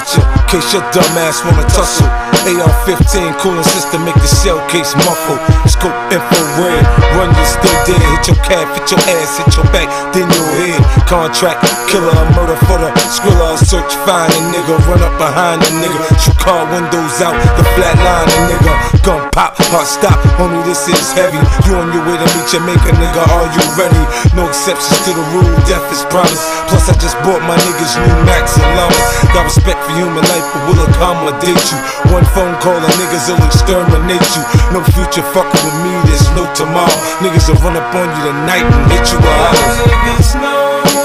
[0.00, 0.39] Out and cut you.
[0.50, 2.10] Case your dumb ass wanna tussle.
[2.42, 5.38] AR-15 cooling system make the shell case muffle.
[5.70, 6.82] Scope infrared,
[7.14, 8.02] run you still dead.
[8.02, 10.82] Hit your calf, hit your ass, hit your back, then your head.
[11.06, 13.54] Contract killer, murder for the skrilla.
[13.62, 16.00] Search find a nigga, run up behind a nigga.
[16.18, 18.72] Shoot car windows out, the flat line a nigga.
[19.06, 21.38] Gun pop, heart stop, homie this is heavy.
[21.68, 23.22] You on your way to meet maker, nigga.
[23.36, 24.02] Are you ready?
[24.34, 26.42] No exceptions to the rule, death is promised.
[26.72, 29.08] Plus I just bought my niggas new Macs and Llamas.
[29.36, 31.78] Got respect for human life, but will accommodate you.
[32.12, 34.42] One phone call and niggas will exterminate you.
[34.72, 36.98] No future fucking with me, there's no tomorrow.
[37.20, 40.99] Niggas will run up on you tonight and hit you out.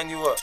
[0.00, 0.40] Let me wind you up.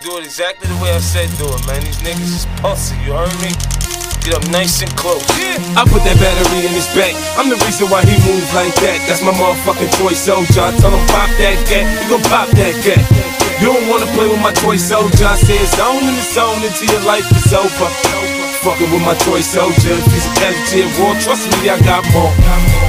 [0.00, 1.84] Do it exactly the way I said do it, man.
[1.84, 3.52] These niggas is pussy, you heard me?
[4.24, 5.20] Get up nice and close.
[5.36, 5.60] Yeah.
[5.76, 7.12] I put that battery in his back.
[7.36, 8.96] I'm the reason why he moves like that.
[9.04, 10.64] That's my motherfucking toy soldier.
[10.64, 13.04] I tell him pop that cat, he gon' pop that cat.
[13.60, 15.28] You don't wanna play with my toy soldier.
[15.28, 17.88] I say it's on in the zone until your life is over.
[18.64, 19.92] Fucking with my toy soldier.
[19.92, 22.32] If he's a casualty of war, trust me, I got more.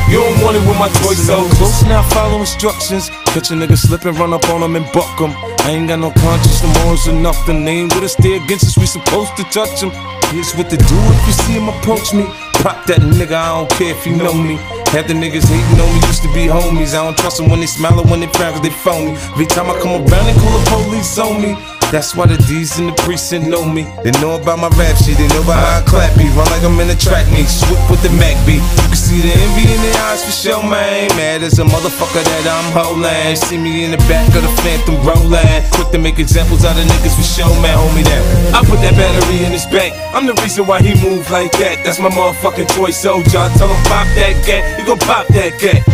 [0.07, 1.51] You don't want it with my toy soldier.
[1.59, 3.11] Close now, follow instructions.
[3.35, 5.35] Catch a nigga slipping, run up on him and buck him.
[5.67, 7.65] I ain't got no conscience, no morals or nothing.
[7.65, 9.91] They ain't with us, stay against us, we supposed to touch him.
[10.31, 12.23] Here's what to do if you see him approach me.
[12.63, 14.55] Pop that nigga, I don't care if you know me.
[14.95, 16.95] Half the niggas hating on me used to be homies.
[16.95, 19.11] I don't trust them when they smile or when they frown, cause they phony.
[19.35, 21.59] Every time I come around, they call the police on me.
[21.91, 23.87] That's why the D's in the precinct know me.
[24.03, 26.33] They know about my rap shit, they know about how I clap beat.
[26.35, 28.59] Run like I'm in a track meet, swoop with the Mac beat.
[28.59, 31.07] You can see the envy in their eyes for sure, man.
[31.15, 33.35] Mad as a motherfucker that I'm holding.
[33.35, 35.63] See me in the back of the Phantom rolling.
[35.71, 37.77] Quick to make examples out of niggas for sure, man.
[37.77, 38.25] Hold me down.
[38.51, 39.93] I put that battery in his back.
[40.11, 41.85] I'm the reason why he move like that.
[41.85, 43.45] That's my motherfucking toy soldier.
[43.55, 45.85] Tell him pop that gat, he gon' pop that gat.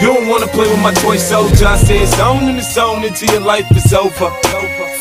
[0.00, 1.66] You don't wanna play with my toy soldier.
[1.66, 4.30] I say it's on in the zone until your life is over.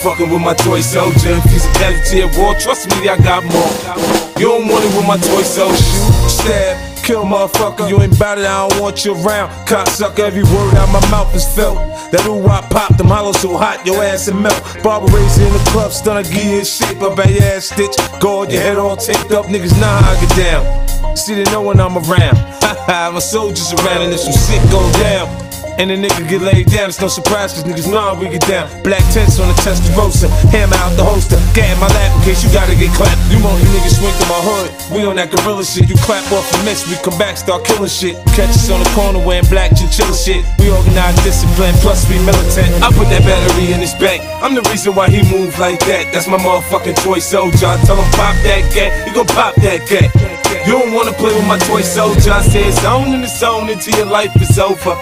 [0.08, 1.36] Fucking with my toy soldier.
[1.36, 4.40] If he's a casualty war, trust me, I got more.
[4.40, 5.76] You don't want it with my toy soldier.
[5.76, 7.90] Shoot, stab, kill motherfucker.
[7.90, 9.50] You ain't bout it, I don't want you around.
[9.68, 11.76] Cocksucker, every word out my mouth is felt.
[12.14, 14.56] That ooh I pop, them hollows so hot, your ass and melt.
[14.82, 17.98] Barber raised in the club, stunner, give you a shape up at ass stitch.
[18.22, 21.18] Guard your head all taped up, niggas nah I get down.
[21.18, 22.38] See, they know when I'm around.
[22.88, 25.47] my soldiers around, and if some shit go down.
[25.78, 28.42] And the nigga get laid down, it's no surprise, cause niggas know how we get
[28.50, 28.66] down.
[28.82, 32.42] Black tents on the Testarossa, hammer out the holster, gat in my lap in case
[32.42, 33.22] you gotta get clapped.
[33.30, 35.86] You want you niggas swing through my hood, we on that gorilla shit.
[35.86, 38.18] You clap off a miss, we come back, start killing shit.
[38.34, 40.42] Catch us on the corner wearing black chinchilla shit.
[40.58, 42.74] We organize discipline, plus we militant.
[42.82, 46.10] I put that battery in his back, I'm the reason why he move like that.
[46.10, 47.70] That's my motherfucking toy soldier.
[47.70, 50.10] I tell him pop that gat, he gon' pop that gat.
[50.66, 52.34] You don't wanna play with my toy soldier.
[52.34, 54.98] I said zone in the zone until your life is over.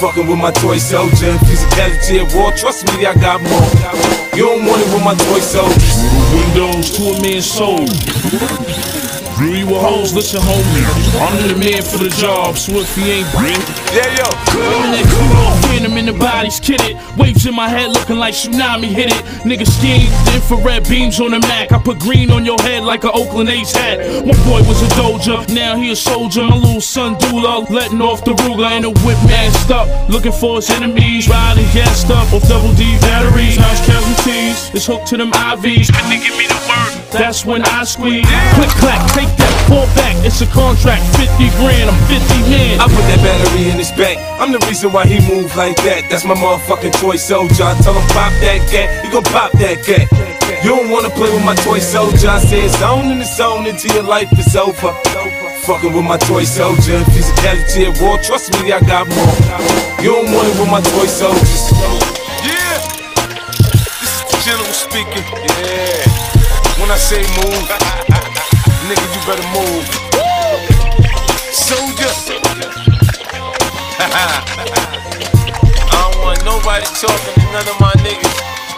[0.00, 1.36] Fucking with my toy soldier.
[1.74, 4.36] Casualty at war, trust me, I got more.
[4.36, 5.98] You don't want it with my toy soldiers.
[6.32, 8.97] Windows to a man's soul.
[9.38, 10.82] Drew you a hoes, listen homie.
[11.22, 13.54] I'm the man for the job, so if he ain't bring
[13.94, 14.26] Yeah, yo.
[14.50, 16.98] I'm in that cool phantom in the bodies, kid it.
[17.16, 19.22] Waves in my head looking like tsunami hit it.
[19.46, 21.70] Nigga scheme, the infrared beams on the Mac.
[21.70, 24.00] I put green on your head like a Oakland A's hat.
[24.26, 26.42] One boy was a doja, now he a soldier.
[26.42, 29.86] My little son Dula, letting off the Ruger and a whip masked up.
[30.10, 33.56] Looking for his enemies, riding gassed up off double D batteries.
[33.56, 35.94] Nice casualties, it's hooked to them IVs.
[35.94, 36.97] Can they give me the word?
[37.10, 38.28] That's when I squeeze.
[38.54, 40.12] Click clack, take that, fall back.
[40.24, 42.80] It's a contract, 50 grand, I'm 50 man.
[42.80, 44.20] I put that battery in his back.
[44.36, 46.08] I'm the reason why he move like that.
[46.10, 47.64] That's my motherfucking toy soldier.
[47.64, 50.04] I tell him pop that cat, he gon' pop that cat.
[50.64, 52.28] You don't wanna play with my toy soldier.
[52.28, 54.92] I said zone in the zone until your life is over.
[55.64, 57.00] Fucking with my toy soldier.
[57.12, 59.36] physicality he's at war, trust me, I got more.
[60.04, 61.72] You don't want it with my toy soldiers.
[62.44, 62.84] Yeah,
[63.96, 65.24] this is the general speaking.
[65.24, 66.17] Yeah,
[66.80, 67.68] when I say move,
[68.86, 69.86] nigga, you better move.
[71.52, 72.12] Soldier.
[74.00, 74.02] I
[75.90, 78.36] don't want nobody talking to none of my niggas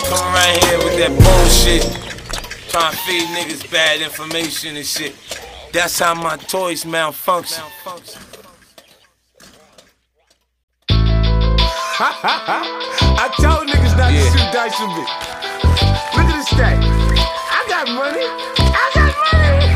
[0.09, 1.85] coming right here with that bullshit.
[2.71, 5.15] Trying to feed niggas bad information and shit.
[5.73, 7.65] That's how my toys malfunction.
[12.03, 14.25] I told niggas not Yeah.
[14.25, 15.05] to shoot dice with me.
[16.17, 16.81] Look at this thing.
[17.81, 18.29] I got money.
[18.61, 19.73] I got money.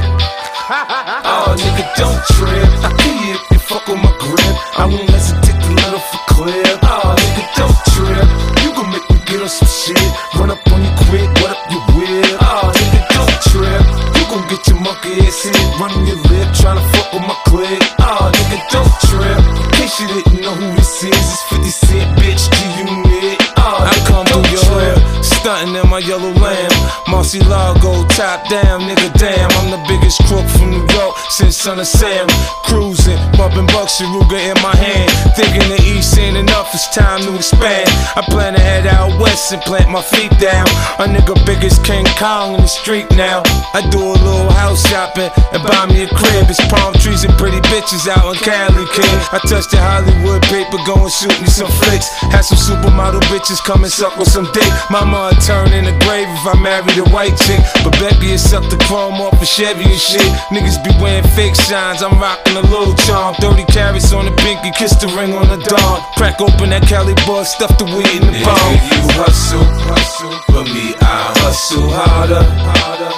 [1.24, 2.68] Oh, nigga, don't trip.
[2.84, 4.44] I kill you if you fuck with my grip.
[4.76, 6.84] I won't hesitate to let off a clip.
[6.84, 8.28] Oh, nigga, don't trip.
[8.60, 9.96] You gon' make me get on some shit.
[10.36, 12.28] Run up on you quick, what up your whip?
[12.44, 13.84] Oh, nigga, don't trip.
[14.20, 15.56] You gon' get your monkey ass hit.
[15.80, 17.80] Running your lip, tryna fuck with my clip.
[18.04, 19.40] Oh, nigga, don't trip.
[19.64, 23.40] In case you didn't know who this is, it's 50 Cent, bitch, G-Unit.
[23.64, 26.73] Oh, I come through your hood, stunting in my yellow lamb.
[27.06, 29.50] Murciélago, top down, nigga, damn.
[29.58, 32.26] I'm the biggest crook from New York since Son of Sam.
[32.64, 35.10] Cruising, bumping Bucks and Ruger in my hand.
[35.36, 37.88] Thinking the East ain't enough, it's time to expand.
[38.16, 40.66] I plan to head out west and plant my feet down.
[40.98, 43.42] A nigga big as King Kong in the street now.
[43.74, 46.48] I do a little house shopping and buy me a crib.
[46.48, 49.16] It's palm trees and pretty bitches out in Cali, kid.
[49.32, 52.08] I touch the Hollywood paper, go and shoot me some flicks.
[52.32, 54.68] Had some supermodel bitches come and suck with some dick.
[54.90, 57.62] Mama would turn in the grave if I married a white chick.
[57.84, 60.26] But Becky would suck the chrome off of Chevy and shit.
[60.50, 63.34] Niggas be wearing fake shines, I'm rocking a little charm.
[63.38, 66.02] 30 carats on the pinky, kiss the ring on the dawn.
[66.18, 68.74] Crack open that Cali bud, stuff the weed in the bomb.
[68.90, 70.34] you hustle, hustle.
[70.50, 73.12] For me, I hustle harder, harder.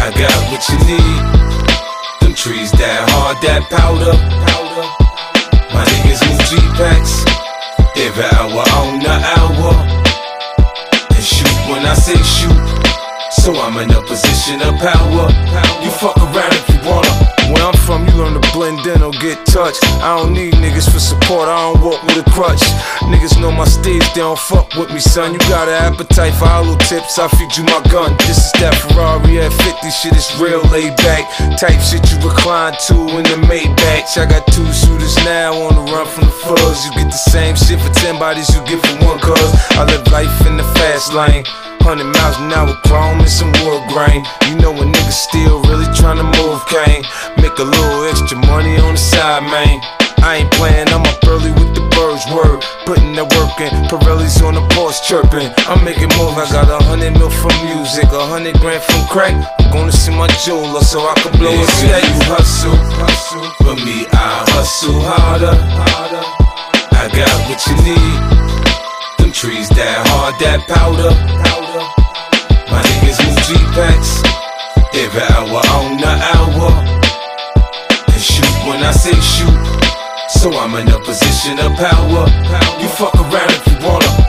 [0.00, 1.20] I got what you need.
[2.20, 4.16] Them trees that hard, that powder,
[4.48, 4.86] powder.
[5.74, 7.28] My niggas move G-Packs
[8.00, 10.07] every hour on the hour.
[11.68, 12.56] When I say shoot.
[13.30, 15.28] So I'm in a position of power.
[15.84, 17.08] You fuck around you wanna.
[17.48, 19.82] Where I'm from, you learn to blend in or get touched.
[20.04, 22.60] I don't need niggas for support, I don't walk with a crutch.
[23.08, 25.32] Niggas know my stage, they don't fuck with me, son.
[25.32, 28.16] You got an appetite for hollow tips, I feed you my gun.
[28.28, 31.24] This is that Ferrari at 50, shit is real laid back.
[31.56, 34.12] Type shit you recline to in the Maybach.
[34.18, 36.84] I got two shooters now on the run from the fuzz.
[36.84, 39.50] You get the same shit for 10 bodies you get for one cuz.
[39.72, 41.44] I live life in the fast lane.
[41.88, 44.20] 100 miles an hour, chrome and some wood grain.
[44.50, 47.02] You know a nigga still really tryna move cane.
[47.40, 49.80] Make a little extra money on the side, man.
[50.20, 52.60] I ain't playing, I'm up early with the birds word.
[52.84, 55.48] Putting that work in, Pirelli's on the porch chirping.
[55.64, 59.32] I'm making moves, I got a hundred mil from music, a hundred grand from crack.
[59.58, 62.02] I'm gonna see my jeweler so I can blow a check.
[62.04, 66.24] You hustle, hustle, for me I hustle harder, harder.
[66.92, 68.20] I got what you need.
[69.22, 71.14] Them trees that hard, that powder,
[71.46, 71.84] powder.
[72.68, 74.20] My niggas move G-Packs
[74.98, 76.37] every hour on the hour.
[76.68, 79.56] And shoot when I say shoot.
[80.28, 82.26] So I'm in a position of power.
[82.80, 84.27] You fuck around if you wanna.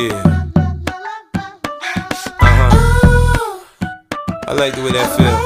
[0.00, 0.16] Yeah.
[2.40, 3.60] Uh huh.
[4.48, 5.36] I like the way that feel.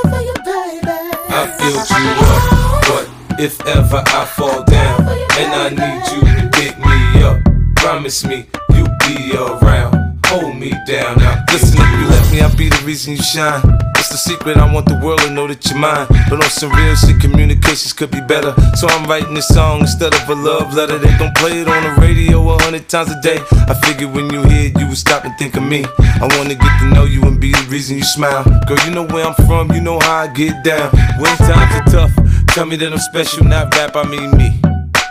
[1.28, 2.46] I filled you up,
[2.86, 5.00] but if ever I fall down.
[5.36, 7.42] And I need you to pick me up.
[7.74, 10.24] Promise me you'll be around.
[10.26, 11.18] Hold me down.
[11.18, 13.84] Now listen, if you let me, I'll be the reason you shine.
[14.05, 16.05] It's the secret, I want the world to know that you're mine.
[16.28, 18.52] But on some real shit, communications could be better.
[18.76, 20.98] So I'm writing this song instead of a love letter.
[20.98, 23.40] They gon' play it on the radio a hundred times a day.
[23.64, 25.86] I figured when you hear it, you would stop and think of me.
[26.20, 28.44] I wanna get to know you and be the reason you smile.
[28.68, 30.92] Girl, you know where I'm from, you know how I get down.
[31.16, 32.12] When times are tough,
[32.48, 34.61] tell me that I'm special, not rap, I mean me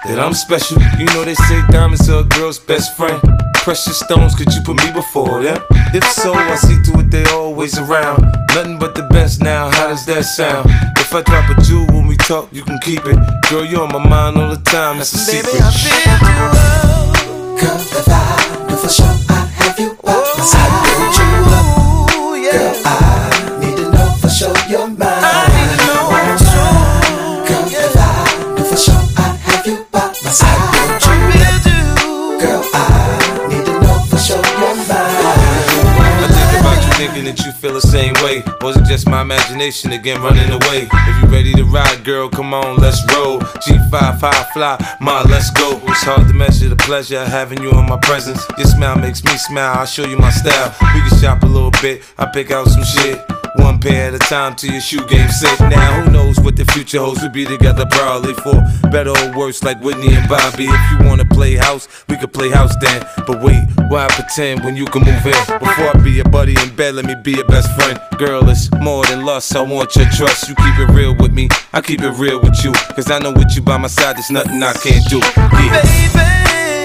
[0.05, 0.77] that I'm special.
[0.99, 3.19] You know they say diamonds are a girl's best friend.
[3.63, 5.57] Precious stones, could you put me before them?
[5.93, 8.21] If so, I see to it they always around.
[8.53, 10.69] Nothing but the best now, how does that sound?
[10.99, 13.17] If I drop a jewel when we talk, you can keep it.
[13.49, 15.53] Girl, you're on my mind all the time, that's a secret.
[15.53, 15.61] Girl,
[17.79, 19.32] if I knew for sure I'd have you
[37.13, 38.43] thinking that you feel the same way.
[38.61, 40.87] Was it just my imagination again running away?
[40.91, 43.39] If you ready to ride, girl, come on, let's roll.
[43.39, 45.79] G5 high fly, ma, let's go.
[45.83, 48.43] It's hard to measure the pleasure of having you in my presence.
[48.57, 50.75] Your smile makes me smile, I'll show you my style.
[50.93, 53.32] We can shop a little bit, I pick out some shit.
[53.55, 55.59] One pair at a time till your shoe game set.
[55.69, 57.21] Now who knows what the future holds?
[57.21, 60.65] We'll be together probably for better or worse, like Whitney and Bobby.
[60.65, 63.05] If you wanna play house, we could play house then.
[63.27, 65.59] But wait, why pretend when you can move in?
[65.59, 67.99] Before I be your buddy in bed, let me be your best friend.
[68.17, 69.55] Girl, it's more than lust.
[69.55, 70.49] I want your trust.
[70.49, 72.73] You keep it real with me, I keep it real with you.
[72.95, 75.19] Cause I know with you by my side, there's nothing I can't do.
[75.19, 75.81] Yeah.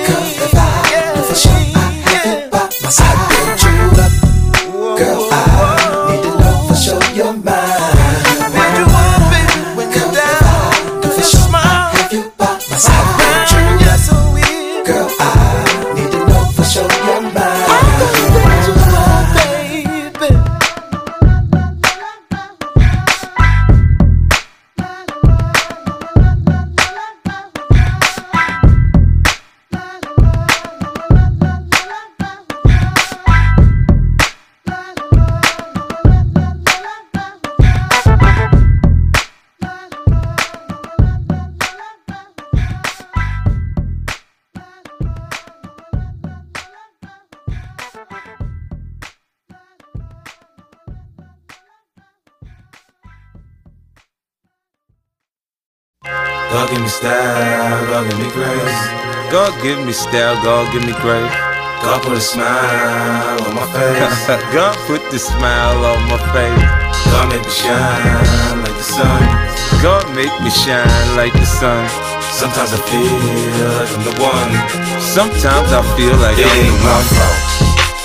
[0.06, 1.64] Girl, if I knew for sure I'd
[2.08, 3.37] have you by my side, build you
[7.18, 7.57] for sure
[56.98, 58.80] style, God give me grace.
[59.30, 61.30] God give me style, God give me grace.
[61.82, 64.26] God put a smile on my face.
[64.56, 66.66] God put the smile on my face.
[67.14, 69.22] God make me shine like the sun.
[69.82, 71.86] God make me shine like the sun.
[72.34, 73.14] Sometimes I feel
[73.78, 74.50] like I'm the one.
[75.00, 77.06] Sometimes I feel like It I'm ain't the my one.
[77.14, 77.38] fault.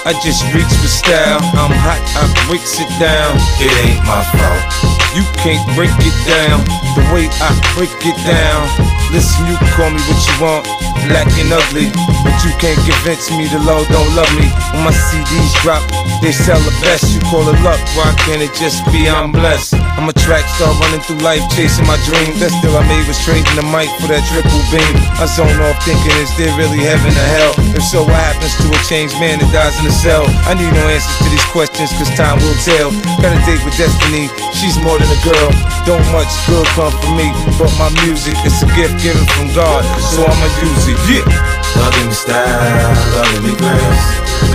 [0.06, 1.42] I just reach for style.
[1.58, 3.34] I'm hot, I breaks it down.
[3.58, 4.93] It ain't my fault.
[5.14, 9.03] You can't break it down the way I break it down.
[9.14, 10.66] Listen, you can call me what you want,
[11.06, 11.94] black and ugly,
[12.26, 14.50] but you can't convince me the Lord don't love me.
[14.74, 15.86] When my CDs drop,
[16.26, 17.14] they sell the best.
[17.14, 19.78] You call it luck, why can't it just be I'm blessed?
[20.02, 22.42] I'm a track star running through life, chasing my dreams.
[22.42, 24.94] That still I made was trading the mic for that triple beam.
[25.22, 27.54] I zone off thinking, is there really heaven or hell?
[27.78, 30.26] If so, what happens to a changed man that dies in a cell?
[30.50, 32.90] I need no answers to these questions, cause time will tell.
[33.22, 34.26] Got a date with destiny,
[34.58, 35.54] she's more than a girl.
[35.86, 37.30] Don't much good come from me,
[37.62, 40.98] but my music is a gift given from God, so I'ma use it.
[41.12, 41.28] Yeah.
[41.76, 44.06] God give me style, God give me grace.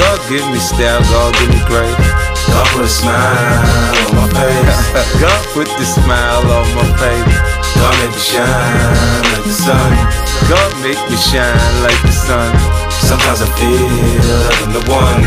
[0.00, 2.08] God give me style, God give me grace.
[2.48, 3.60] God put a smile
[4.08, 4.80] on my face.
[5.22, 7.36] God put the smile on my face.
[7.76, 9.90] God make me shine like the sun.
[10.48, 12.48] God make me shine like the sun.
[13.04, 15.22] Sometimes I feel like I'm the one.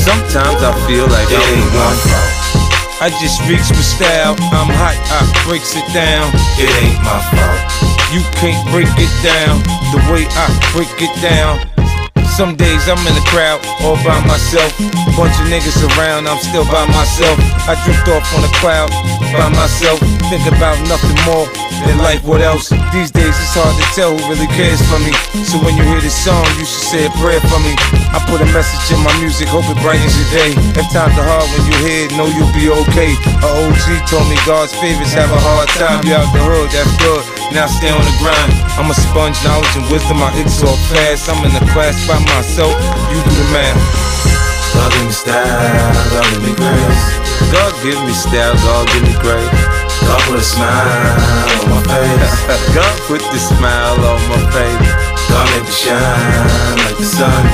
[0.00, 2.00] Sometimes I feel like It I'm ain't the my one.
[2.08, 2.32] fault.
[3.04, 4.32] I just reach for style.
[4.54, 6.30] I'm hot, I breaks it down.
[6.56, 7.91] It ain't my fault.
[8.12, 11.71] You can't break it down the way I break it down.
[12.32, 14.72] Some days I'm in the crowd all by myself.
[14.80, 17.36] A bunch of niggas around, I'm still by myself.
[17.68, 18.88] I drift off on a cloud
[19.36, 20.00] by myself.
[20.32, 21.44] Think about nothing more
[21.84, 22.72] than life, what else?
[22.88, 25.12] These days it's hard to tell who really cares for me.
[25.44, 27.76] So when you hear this song, you should say a prayer for me.
[28.16, 30.56] I put a message in my music, hope it brightens your day.
[30.72, 33.12] If times are hard when you hear it, know you'll be okay.
[33.44, 36.00] A OG told me God's favorites have a hard time.
[36.08, 37.42] You out the hood, that's good.
[37.52, 38.48] Now stay on the grind.
[38.80, 40.24] I'm a sponge, knowledge and wisdom.
[40.24, 41.28] I exalt fast.
[41.28, 42.74] I'm in the class by myself.
[43.10, 43.80] You do the math.
[44.72, 47.04] God give me style, God give me grace.
[47.52, 49.82] God give me style, God give me grace.
[50.06, 51.18] God put a smile
[51.60, 52.34] on my face.
[52.76, 55.12] God put the smile on my face.
[55.28, 57.44] God make me shine like the sun.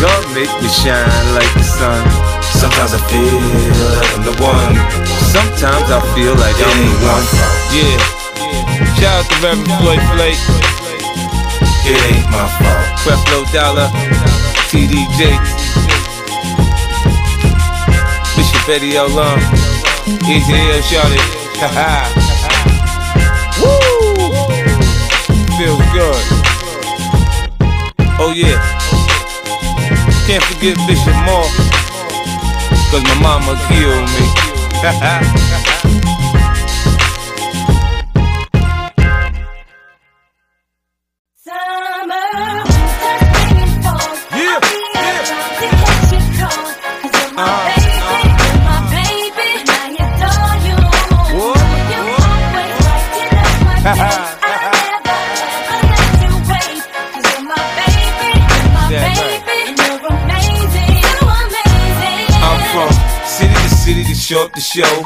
[0.00, 2.02] God make me shine like the sun.
[2.54, 3.38] Sometimes I feel
[3.94, 4.74] like I'm the one.
[5.30, 7.26] Sometimes I feel like I'm the one.
[7.74, 8.20] Yeah.
[9.00, 10.42] Shout out to Reverend Floyd Flake,
[11.90, 12.86] It ain't my fault.
[13.02, 13.90] Creflo Dollar,
[14.70, 15.34] TDJ,
[18.36, 19.08] Bishop Eddie L.
[19.08, 19.40] Long,
[20.30, 20.80] Easy L.
[20.86, 21.18] Shawty.
[21.58, 22.06] Haha.
[23.58, 24.30] Woo!
[25.58, 26.22] Feels good.
[28.22, 28.62] Oh yeah.
[30.28, 31.50] Can't forget Bishop Moore.
[32.92, 34.24] Cause my mama killed me.
[34.80, 35.49] Yeah,
[64.30, 65.04] city to show up the show.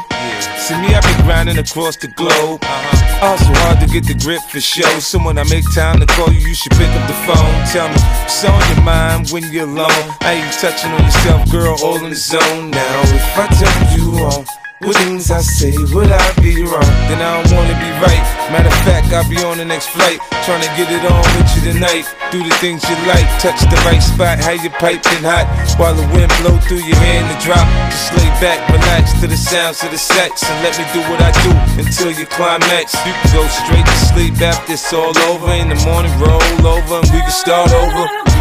[0.57, 2.59] See me, I be grinding across the globe.
[2.63, 3.27] Uh-huh.
[3.27, 4.99] Also hard to get the grip for show.
[4.99, 7.65] So when I make time to call you, you should pick up the phone.
[7.71, 10.05] Tell me, what's on your mind when you're alone?
[10.21, 13.01] How you touching on yourself, girl, all in the zone now?
[13.03, 14.45] If I tell you wrong,
[14.85, 16.93] what things I say, would I be wrong?
[17.09, 18.23] Then I don't wanna be right.
[18.53, 20.21] Matter of fact, I'll be on the next flight.
[20.45, 22.05] Trying to get it on with you tonight.
[22.29, 25.49] Do the things you like, touch the right spot, how you piping hot.
[25.81, 27.65] While the wind blow through your in the drop.
[27.89, 30.45] Just lay back, relax to the sounds of the sex.
[30.45, 32.93] And let me do what I do until you climax.
[33.05, 35.49] You can go straight to sleep after it's all over.
[35.57, 38.34] In the morning, roll over and we can start over.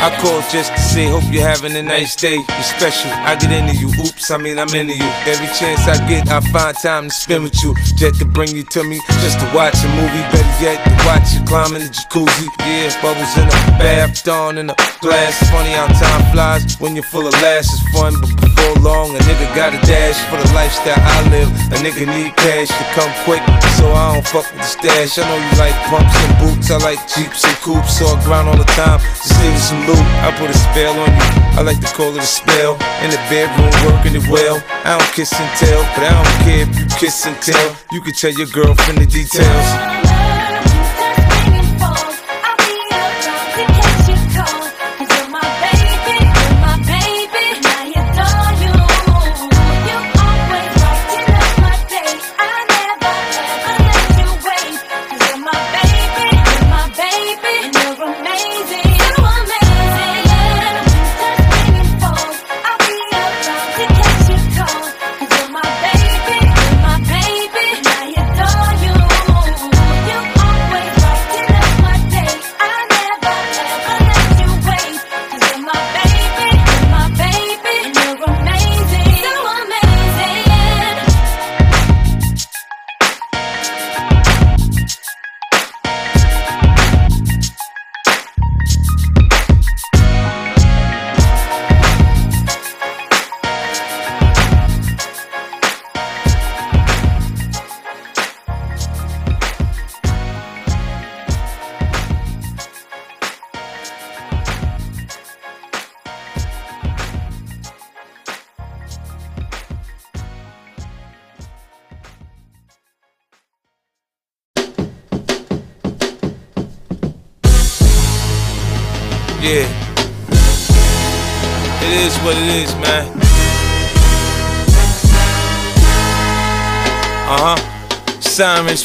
[0.00, 2.40] I called just to say, hope you're having a nice day.
[2.40, 3.12] You're special.
[3.12, 3.92] I get into you.
[4.00, 5.10] Oops, I mean, I'm into you.
[5.28, 7.76] Every chance I get, I find time to spend with you.
[8.00, 10.24] Jet to bring you to me, just to watch a movie.
[10.32, 12.48] Better yet, to watch you climb in the jacuzzi.
[12.64, 15.36] Yeah, bubbles in the bath, Dom in the glass.
[15.52, 17.68] Funny how time flies when you're full of laughs.
[17.68, 21.50] It's fun, but before long, a nigga got a dash for the lifestyle I live.
[21.76, 23.44] A nigga need cash to come quick,
[23.76, 25.20] so I don't fuck with the stash.
[25.20, 28.48] I know you like pumps and boots, I like jeeps and coupes, so I grind
[28.48, 29.00] all the time.
[29.20, 31.26] Just leave some I put a spell on you.
[31.58, 32.74] I like to call it a spell.
[33.02, 34.62] In the bedroom, working it well.
[34.84, 37.76] I don't kiss and tell, but I don't care if you kiss and tell.
[37.92, 40.09] You can tell your girlfriend the details.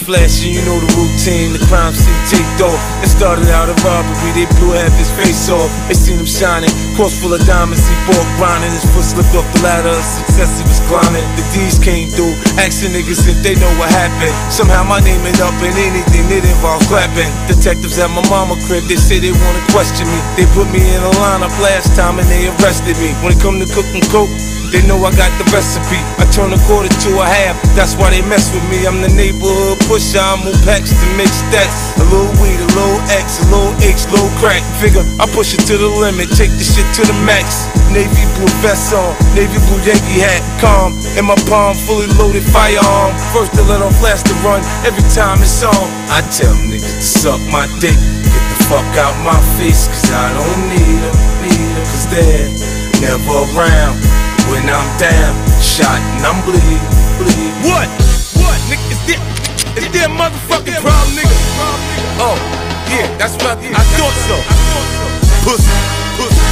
[0.06, 1.54] Sirens flashing, you know the routine.
[1.54, 2.78] The crime scene taped off.
[3.02, 5.70] It started out a robbery, they blew half his face off.
[5.88, 7.86] They seen him shining, cross full of diamonds.
[7.86, 9.94] He bought grinding, his foot slipped off the ladder.
[10.02, 11.26] Success he was climbing.
[11.38, 14.34] The D's came through, asking niggas if they know what happened.
[14.54, 17.30] Somehow my name ended up in anything that involved clapping.
[17.50, 20.20] Detectives at my mama crib, they say they wanna question me.
[20.38, 23.14] They put me in a lineup last time and they arrested me.
[23.26, 24.55] When it come to cooking coke.
[24.72, 26.00] They know I got the recipe.
[26.18, 27.56] I turn a quarter to a half.
[27.76, 28.86] That's why they mess with me.
[28.86, 31.96] I'm the neighborhood push, I move packs to mix stacks.
[32.02, 34.62] A little weed, a little X, a little H, little crack.
[34.82, 37.70] Figure, I push it to the limit, take the shit to the max.
[37.94, 40.98] Navy blue vest on, navy blue Yankee hat, calm.
[41.16, 43.14] In my palm, fully loaded firearm.
[43.32, 45.88] First to let off, last to run, every time it's on.
[46.12, 50.34] I tell niggas to suck my dick, get the fuck out my face, cause I
[50.34, 51.16] don't need them,
[51.46, 52.50] need them, cause they're
[53.00, 54.15] never around.
[54.66, 56.82] When I'm down, shot and I'm bleed,
[57.22, 57.54] bleed.
[57.70, 57.86] What?
[58.42, 58.58] What?
[58.66, 59.22] Nigga, is there,
[59.78, 61.38] is there a motherfucking problem, nigga?
[62.18, 62.34] Oh,
[62.90, 64.34] yeah, that's what I, I thought so.
[65.46, 65.70] Pussy,
[66.18, 66.50] pussy.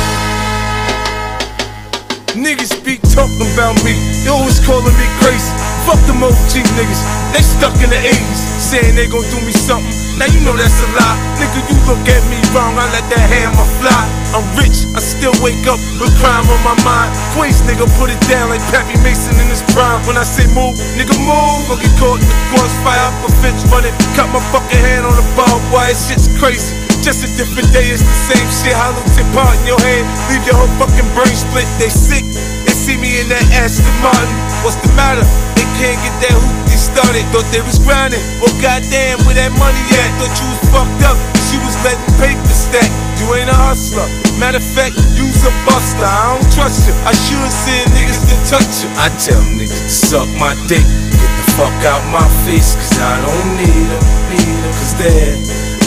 [2.38, 5.50] Niggas be talking about me, they always calling me crazy.
[5.90, 7.02] Fuck them OG niggas,
[7.34, 10.03] they stuck in the 80s, saying they gon' do me something.
[10.18, 11.18] Now you know that's a lie.
[11.42, 14.04] Nigga, you look at me wrong, I let that hammer fly.
[14.34, 17.10] I'm rich, I still wake up with crime on my mind.
[17.34, 20.06] Queens nigga put it down like Pappy Mason in his prime.
[20.06, 23.10] When I say move, nigga move, I'll get caught in the crossfire.
[23.26, 25.98] A fence running, cut my fucking hand on the barbed wire.
[25.98, 26.78] Shit's crazy.
[27.02, 28.78] Just a different day, it's the same shit.
[28.78, 31.68] Hollow tip part in your hand, leave your whole fucking brain split.
[31.82, 32.24] They sick,
[32.64, 34.53] they see me in that Aston Martin.
[34.64, 35.28] What's the matter?
[35.60, 37.22] They can't get that hoop they started.
[37.36, 38.24] Thought they was grinding.
[38.40, 40.10] Well, goddamn, where that money at?
[40.18, 41.20] Thought you was fucked up.
[41.52, 42.88] She was letting paper stack.
[43.20, 44.08] You ain't a hustler.
[44.40, 46.08] Matter of fact, you's a buster.
[46.08, 46.96] I don't trust you.
[47.04, 48.90] I should send niggas to touch you.
[48.96, 50.88] I tell niggas to suck my dick.
[51.12, 54.04] Get the fuck out my face, cause I don't need them.
[54.32, 55.36] Need them, cause they're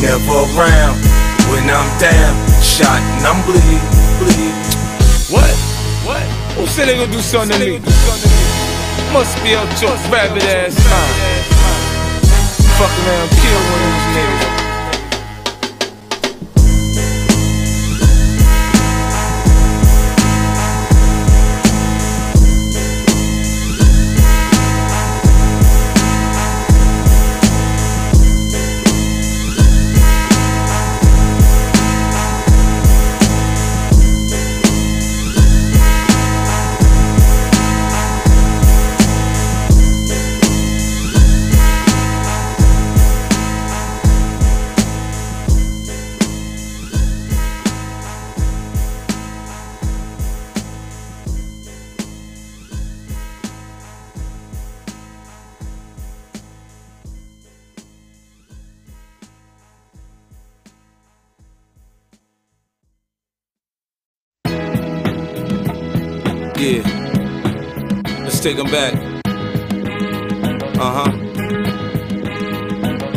[0.05, 1.01] never around.
[1.49, 3.81] When I'm down, shot and I'm bleeding.
[4.21, 4.55] bleed.
[5.33, 5.49] What?
[6.05, 6.23] What?
[6.61, 8.66] Who said they gonna do something to me?
[9.17, 10.77] Must be a choice, rabbit ass.
[12.77, 14.56] Fuck around, kill one of.
[68.47, 68.95] Take them back.
[70.79, 71.11] Uh huh.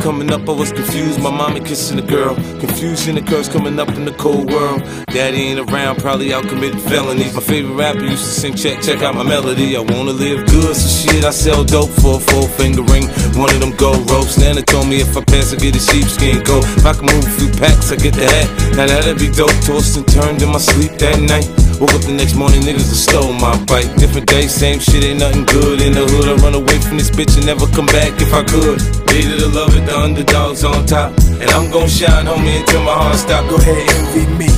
[0.01, 1.22] Coming up, I was confused.
[1.22, 2.34] My mommy kissing a girl.
[2.60, 4.81] Confusion occurs coming up in the cold world.
[5.14, 7.35] Daddy ain't around, probably out committing felonies.
[7.35, 9.77] My favorite rapper used to sing, check, check out my melody.
[9.77, 13.06] I wanna live good, so shit, I sell dope for a four finger ring.
[13.38, 14.39] One of them gold ropes.
[14.39, 16.65] Nana told me if I pass, I get a sheepskin coat.
[16.81, 18.49] If I can move a few packs, I get the hat.
[18.76, 19.53] Now that'd be dope.
[19.61, 21.68] Tossed and turned in my sleep that night.
[21.80, 23.88] Woke up the next morning, niggas have stole my bike.
[23.95, 25.80] Different day, same shit, ain't nothing good.
[25.80, 28.43] In the hood, I run away from this bitch and never come back if I
[28.43, 28.84] could.
[29.07, 31.15] Hated to love it, the underdogs on top.
[31.39, 33.47] And I'm gon' shine, homie, until my heart stop.
[33.47, 34.51] Go ahead, envy me.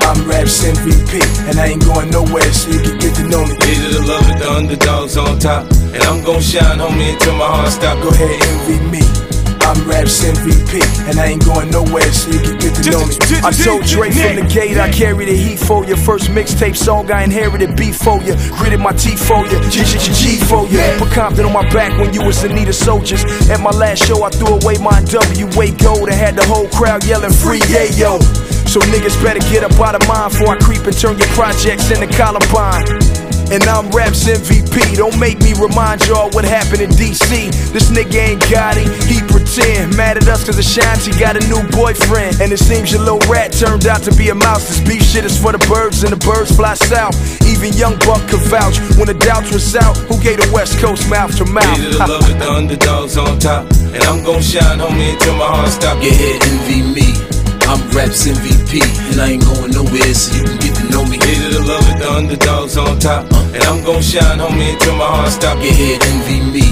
[0.00, 3.52] I'm Raps MVP, and I ain't going nowhere, so you can get to know me.
[3.52, 5.68] Hated to love it, the underdogs on top.
[5.92, 8.00] And I'm gon' shine, homie, until my heart stop.
[8.00, 9.31] Go ahead, envy me.
[9.62, 13.14] I'm Raps MVP, and I ain't going nowhere, so you can get to know me.
[13.46, 15.96] I told Dre from the gate, I carry the heat for you.
[15.96, 18.34] First mixtape song, I inherited beef for you.
[18.58, 20.82] Gritted my teeth for you, G G G for you.
[20.98, 23.24] Put Compton on my back when you was in need of soldiers.
[23.48, 27.04] At my last show, I threw away my WA gold and had the whole crowd
[27.04, 28.20] yelling free yayo.
[28.66, 31.90] So niggas better get up out of mine before I creep and turn your projects
[31.90, 33.21] into Columbine.
[33.52, 34.96] And I'm Raps MVP.
[34.96, 37.52] Don't make me remind y'all what happened in DC.
[37.68, 39.94] This nigga ain't got it, he pretend.
[39.94, 42.40] Mad at us cause Ashanti got a new boyfriend.
[42.40, 44.66] And it seems your little rat turned out to be a mouse.
[44.68, 47.12] This beef shit is for the birds and the birds fly south.
[47.44, 49.98] Even Young Buck could vouch when the doubts was out.
[50.08, 51.76] Who gave the West Coast mouth to mouth?
[51.76, 53.68] Hated to love it, the underdogs on top.
[53.92, 56.00] And I'm gon' shine, homie, until my heart stop.
[56.00, 57.41] Yeah, envy me.
[57.72, 61.16] I'm Raps MVP, and I ain't going nowhere, so you can get to know me.
[61.16, 63.24] Hated to love it, the underdogs on top.
[63.32, 63.56] Uh.
[63.56, 65.56] And I'm gon' shine, homie, until my heart stop.
[65.56, 66.68] Yeah, here envy me.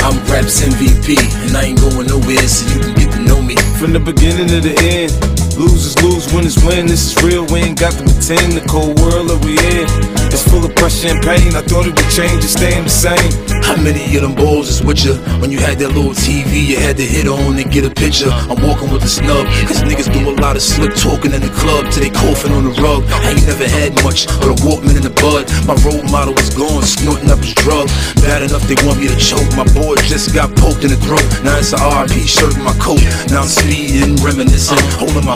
[0.00, 3.56] I'm Raps MVP, and I ain't going nowhere, so you can get to know me.
[3.76, 5.12] From the beginning to the end,
[5.58, 6.86] losers lose, winners win.
[6.86, 8.56] This is real, we ain't got to pretend.
[8.56, 9.84] The cold world that we in
[10.32, 11.52] is full of pressure and pain.
[11.52, 13.30] I thought it would change, it's staying the same.
[13.66, 15.20] How many of them balls is with you?
[15.44, 18.32] When you had that little TV, you had to hit on and get a picture.
[18.48, 21.52] I'm walking with a snub, cause niggas do a lot of slick talking in the
[21.52, 23.04] club till they coughing on the rug.
[23.12, 25.44] I ain't never had much, but a Walkman in the bud.
[25.68, 27.92] My role model was gone, snorting up his drug.
[28.24, 29.48] Bad bad enough they want me to choke.
[29.58, 31.24] My boy just got poked in the throat.
[31.42, 33.02] Now it's a RP shirt in my coat.
[33.34, 35.34] Now I'm speeding, reminiscing, holding my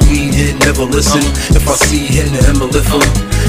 [0.61, 1.23] never listen.
[1.57, 3.01] If I see him, I'ma lift him.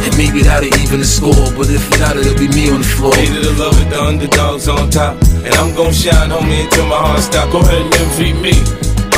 [0.04, 1.52] And maybe that'll even the score.
[1.56, 3.14] But if not, it'll be me on the floor.
[3.16, 5.20] Hated to love it, the underdogs on top.
[5.44, 7.52] And I'm gon' shine, homie, until my heart stop.
[7.52, 8.56] Go ahead and me.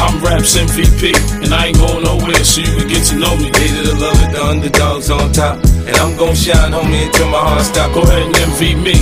[0.02, 3.48] I'm Raps MVP, and I ain't going nowhere, so you can get to know me.
[3.54, 5.64] Hated to love it, the underdogs on top.
[5.88, 7.94] And I'm gon' shine, homie, until my heart stop.
[7.94, 8.98] Go ahead and envy me.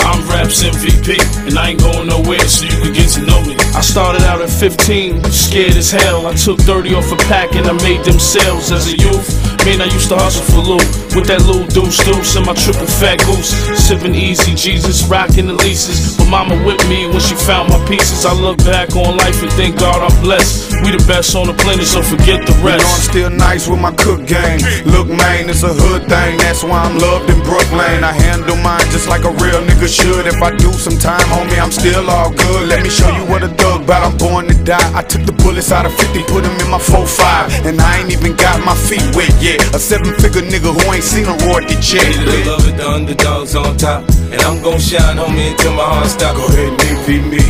[0.00, 3.54] I'm Raps MVP, and I ain't going nowhere, so you can get to know me.
[3.72, 6.26] I started out at 15, scared as hell.
[6.26, 9.30] I took 30 off a pack and I made them sales as a youth.
[9.64, 10.84] Man, I used to hustle for loot
[11.14, 13.52] with that little deuce deuce and my triple fat goose.
[13.76, 16.16] Sipping easy, Jesus, rocking the leases.
[16.16, 18.24] But mama with me when she found my pieces.
[18.24, 20.72] I look back on life and thank God I'm blessed.
[20.82, 22.80] We the best on the planet, so forget the You rest.
[22.82, 24.60] know I'm still nice with my cook game.
[24.88, 26.40] Look, man, it's a hood thing.
[26.40, 28.00] That's why I'm loved in Brooklyn.
[28.02, 30.24] I handle mine just like a real nigga should.
[30.26, 32.68] If I do some time, homie, I'm still all good.
[32.68, 34.02] Let me show you what a thug bout.
[34.02, 34.80] I'm born to die.
[34.96, 37.68] I took the bullets out of 50, put them in my 4-5.
[37.68, 39.60] And I ain't even got my feet wet yet.
[39.76, 42.02] A seven figure nigga who ain't seen a royalty check.
[42.02, 44.08] Hated to love it, the underdogs on top.
[44.32, 46.34] And I'm gon' shine, homie, until my heart stop.
[46.36, 47.44] Go ahead and envy me.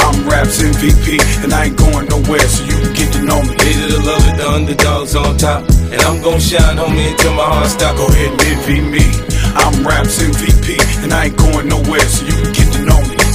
[0.00, 3.52] I'm Raps MVP, and I ain't going nowhere, so you can get to know me.
[3.58, 5.68] Hated to love it, the underdogs on top.
[5.92, 7.96] And I'm gon' shine, homie, until my heart stop.
[7.96, 9.04] Go ahead and envy me.
[9.58, 13.29] I'm Raps MVP, and I ain't going nowhere, so you can get to know me.